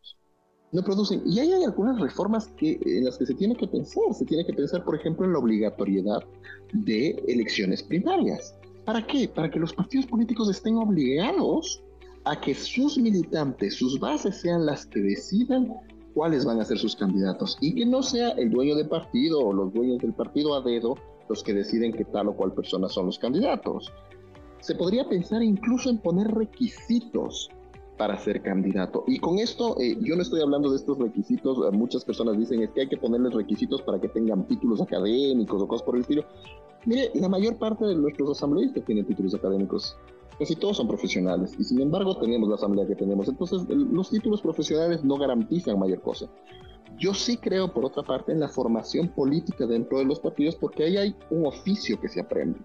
no 0.72 0.82
producen. 0.82 1.22
Y 1.24 1.38
ahí 1.40 1.52
hay 1.52 1.64
algunas 1.64 1.98
reformas 2.00 2.48
que, 2.56 2.78
en 2.84 3.04
las 3.04 3.16
que 3.16 3.26
se 3.26 3.34
tiene 3.34 3.56
que 3.56 3.66
pensar. 3.66 4.02
Se 4.12 4.24
tiene 4.24 4.44
que 4.44 4.52
pensar, 4.52 4.84
por 4.84 4.94
ejemplo, 4.94 5.24
en 5.24 5.32
la 5.32 5.38
obligatoriedad 5.38 6.22
de 6.72 7.10
elecciones 7.26 7.82
primarias. 7.82 8.54
¿Para 8.84 9.04
qué? 9.04 9.28
Para 9.28 9.50
que 9.50 9.58
los 9.58 9.72
partidos 9.72 10.06
políticos 10.06 10.48
estén 10.50 10.76
obligados 10.76 11.82
a 12.24 12.40
que 12.40 12.54
sus 12.54 12.98
militantes, 12.98 13.74
sus 13.74 13.98
bases 13.98 14.40
sean 14.40 14.66
las 14.66 14.86
que 14.86 15.00
decidan 15.00 15.72
cuáles 16.14 16.44
van 16.44 16.60
a 16.60 16.64
ser 16.64 16.78
sus 16.78 16.96
candidatos 16.96 17.56
y 17.60 17.74
que 17.74 17.86
no 17.86 18.02
sea 18.02 18.30
el 18.30 18.50
dueño 18.50 18.74
del 18.74 18.88
partido 18.88 19.40
o 19.40 19.52
los 19.52 19.72
dueños 19.72 19.98
del 19.98 20.14
partido 20.14 20.54
a 20.54 20.62
dedo 20.62 20.96
los 21.28 21.42
que 21.42 21.54
deciden 21.54 21.92
que 21.92 22.04
tal 22.04 22.28
o 22.28 22.36
cual 22.36 22.52
persona 22.52 22.88
son 22.88 23.06
los 23.06 23.18
candidatos. 23.18 23.92
Se 24.66 24.74
podría 24.74 25.08
pensar 25.08 25.44
incluso 25.44 25.90
en 25.90 25.98
poner 25.98 26.26
requisitos 26.26 27.50
para 27.96 28.18
ser 28.18 28.42
candidato. 28.42 29.04
Y 29.06 29.20
con 29.20 29.38
esto, 29.38 29.76
eh, 29.80 29.96
yo 30.00 30.16
no 30.16 30.22
estoy 30.22 30.40
hablando 30.40 30.70
de 30.70 30.76
estos 30.76 30.98
requisitos, 30.98 31.58
eh, 31.58 31.70
muchas 31.70 32.04
personas 32.04 32.36
dicen 32.36 32.60
es 32.60 32.70
que 32.70 32.80
hay 32.80 32.88
que 32.88 32.96
ponerles 32.96 33.32
requisitos 33.32 33.80
para 33.82 34.00
que 34.00 34.08
tengan 34.08 34.44
títulos 34.48 34.80
académicos 34.80 35.62
o 35.62 35.68
cosas 35.68 35.86
por 35.86 35.94
el 35.94 36.00
estilo. 36.00 36.24
Mire, 36.84 37.12
la 37.14 37.28
mayor 37.28 37.54
parte 37.58 37.84
de 37.84 37.94
nuestros 37.94 38.28
asambleístas 38.32 38.84
tienen 38.84 39.04
títulos 39.04 39.36
académicos. 39.36 39.96
casi 40.36 40.56
todos 40.56 40.78
son 40.78 40.88
profesionales 40.88 41.54
y 41.56 41.62
sin 41.62 41.80
embargo 41.80 42.16
tenemos 42.16 42.48
la 42.48 42.56
asamblea 42.56 42.88
que 42.88 42.96
tenemos. 42.96 43.28
Entonces 43.28 43.62
los 43.68 44.10
títulos 44.10 44.42
profesionales 44.42 45.04
no 45.04 45.16
garantizan 45.16 45.78
mayor 45.78 46.00
cosa. 46.00 46.26
Yo 46.98 47.14
sí 47.14 47.36
creo, 47.36 47.72
por 47.72 47.84
otra 47.84 48.02
parte, 48.02 48.32
en 48.32 48.40
la 48.40 48.48
formación 48.48 49.10
política 49.10 49.64
dentro 49.64 49.98
de 49.98 50.06
los 50.06 50.18
partidos 50.18 50.56
porque 50.56 50.82
ahí 50.82 50.96
hay 50.96 51.14
un 51.30 51.46
oficio 51.46 52.00
que 52.00 52.08
se 52.08 52.18
aprende. 52.18 52.58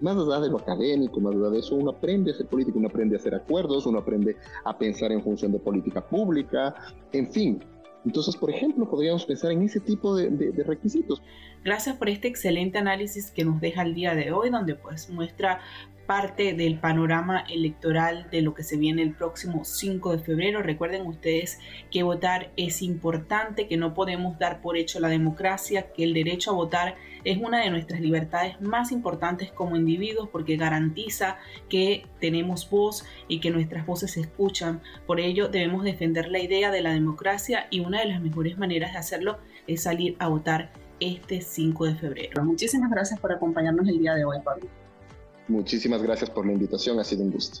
Más 0.00 0.16
allá 0.16 0.40
de 0.40 0.48
lo 0.48 0.58
académico, 0.58 1.20
más 1.20 1.34
allá 1.34 1.50
de 1.50 1.58
eso, 1.58 1.74
uno 1.74 1.90
aprende 1.90 2.30
a 2.30 2.34
ser 2.34 2.46
político, 2.46 2.78
uno 2.78 2.88
aprende 2.88 3.16
a 3.16 3.18
hacer 3.18 3.34
acuerdos, 3.34 3.86
uno 3.86 3.98
aprende 3.98 4.36
a 4.64 4.76
pensar 4.76 5.10
en 5.12 5.22
función 5.22 5.52
de 5.52 5.58
política 5.58 6.06
pública, 6.06 6.74
en 7.12 7.26
fin, 7.32 7.60
entonces, 8.04 8.36
por 8.36 8.50
ejemplo, 8.50 8.88
podríamos 8.88 9.26
pensar 9.26 9.50
en 9.52 9.62
ese 9.62 9.80
tipo 9.80 10.16
de, 10.16 10.30
de, 10.30 10.64
requisitos. 10.64 11.20
Gracias 11.64 11.96
por 11.96 12.08
este 12.08 12.28
excelente 12.28 12.78
análisis 12.78 13.30
que 13.30 13.44
nos 13.44 13.60
deja 13.60 13.82
el 13.82 13.94
día 13.94 14.14
de 14.14 14.32
hoy, 14.32 14.50
donde 14.50 14.76
pues 14.76 15.10
muestra 15.10 15.60
parte 16.06 16.54
del 16.54 16.78
panorama 16.80 17.44
electoral 17.50 18.28
de 18.30 18.40
lo 18.40 18.54
que 18.54 18.62
se 18.62 18.78
viene 18.78 19.02
el 19.02 19.14
próximo 19.14 19.66
5 19.66 20.16
de 20.16 20.18
febrero. 20.20 20.62
Recuerden 20.62 21.06
ustedes 21.06 21.58
que 21.90 22.02
votar 22.02 22.50
es 22.56 22.80
importante, 22.80 23.68
que 23.68 23.76
no 23.76 23.92
podemos 23.92 24.38
dar 24.38 24.62
por 24.62 24.78
hecho 24.78 25.00
la 25.00 25.08
democracia, 25.08 25.92
que 25.92 26.04
el 26.04 26.14
derecho 26.14 26.52
a 26.52 26.54
votar 26.54 26.94
es 27.28 27.36
una 27.36 27.62
de 27.62 27.68
nuestras 27.68 28.00
libertades 28.00 28.58
más 28.58 28.90
importantes 28.90 29.52
como 29.52 29.76
individuos 29.76 30.30
porque 30.30 30.56
garantiza 30.56 31.36
que 31.68 32.06
tenemos 32.20 32.70
voz 32.70 33.04
y 33.28 33.40
que 33.40 33.50
nuestras 33.50 33.84
voces 33.84 34.12
se 34.12 34.22
escuchan. 34.22 34.80
Por 35.06 35.20
ello 35.20 35.48
debemos 35.48 35.84
defender 35.84 36.28
la 36.28 36.38
idea 36.38 36.70
de 36.70 36.80
la 36.80 36.92
democracia 36.92 37.66
y 37.70 37.80
una 37.80 38.00
de 38.00 38.06
las 38.06 38.22
mejores 38.22 38.56
maneras 38.56 38.94
de 38.94 38.98
hacerlo 38.98 39.36
es 39.66 39.82
salir 39.82 40.16
a 40.18 40.28
votar 40.28 40.72
este 41.00 41.42
5 41.42 41.84
de 41.84 41.94
febrero. 41.96 42.42
Muchísimas 42.44 42.90
gracias 42.90 43.20
por 43.20 43.30
acompañarnos 43.30 43.86
el 43.86 43.98
día 43.98 44.14
de 44.14 44.24
hoy, 44.24 44.38
Pablo. 44.42 44.66
Muchísimas 45.48 46.02
gracias 46.02 46.30
por 46.30 46.46
la 46.46 46.52
invitación, 46.52 46.98
ha 46.98 47.04
sido 47.04 47.24
un 47.24 47.32
gusto. 47.32 47.60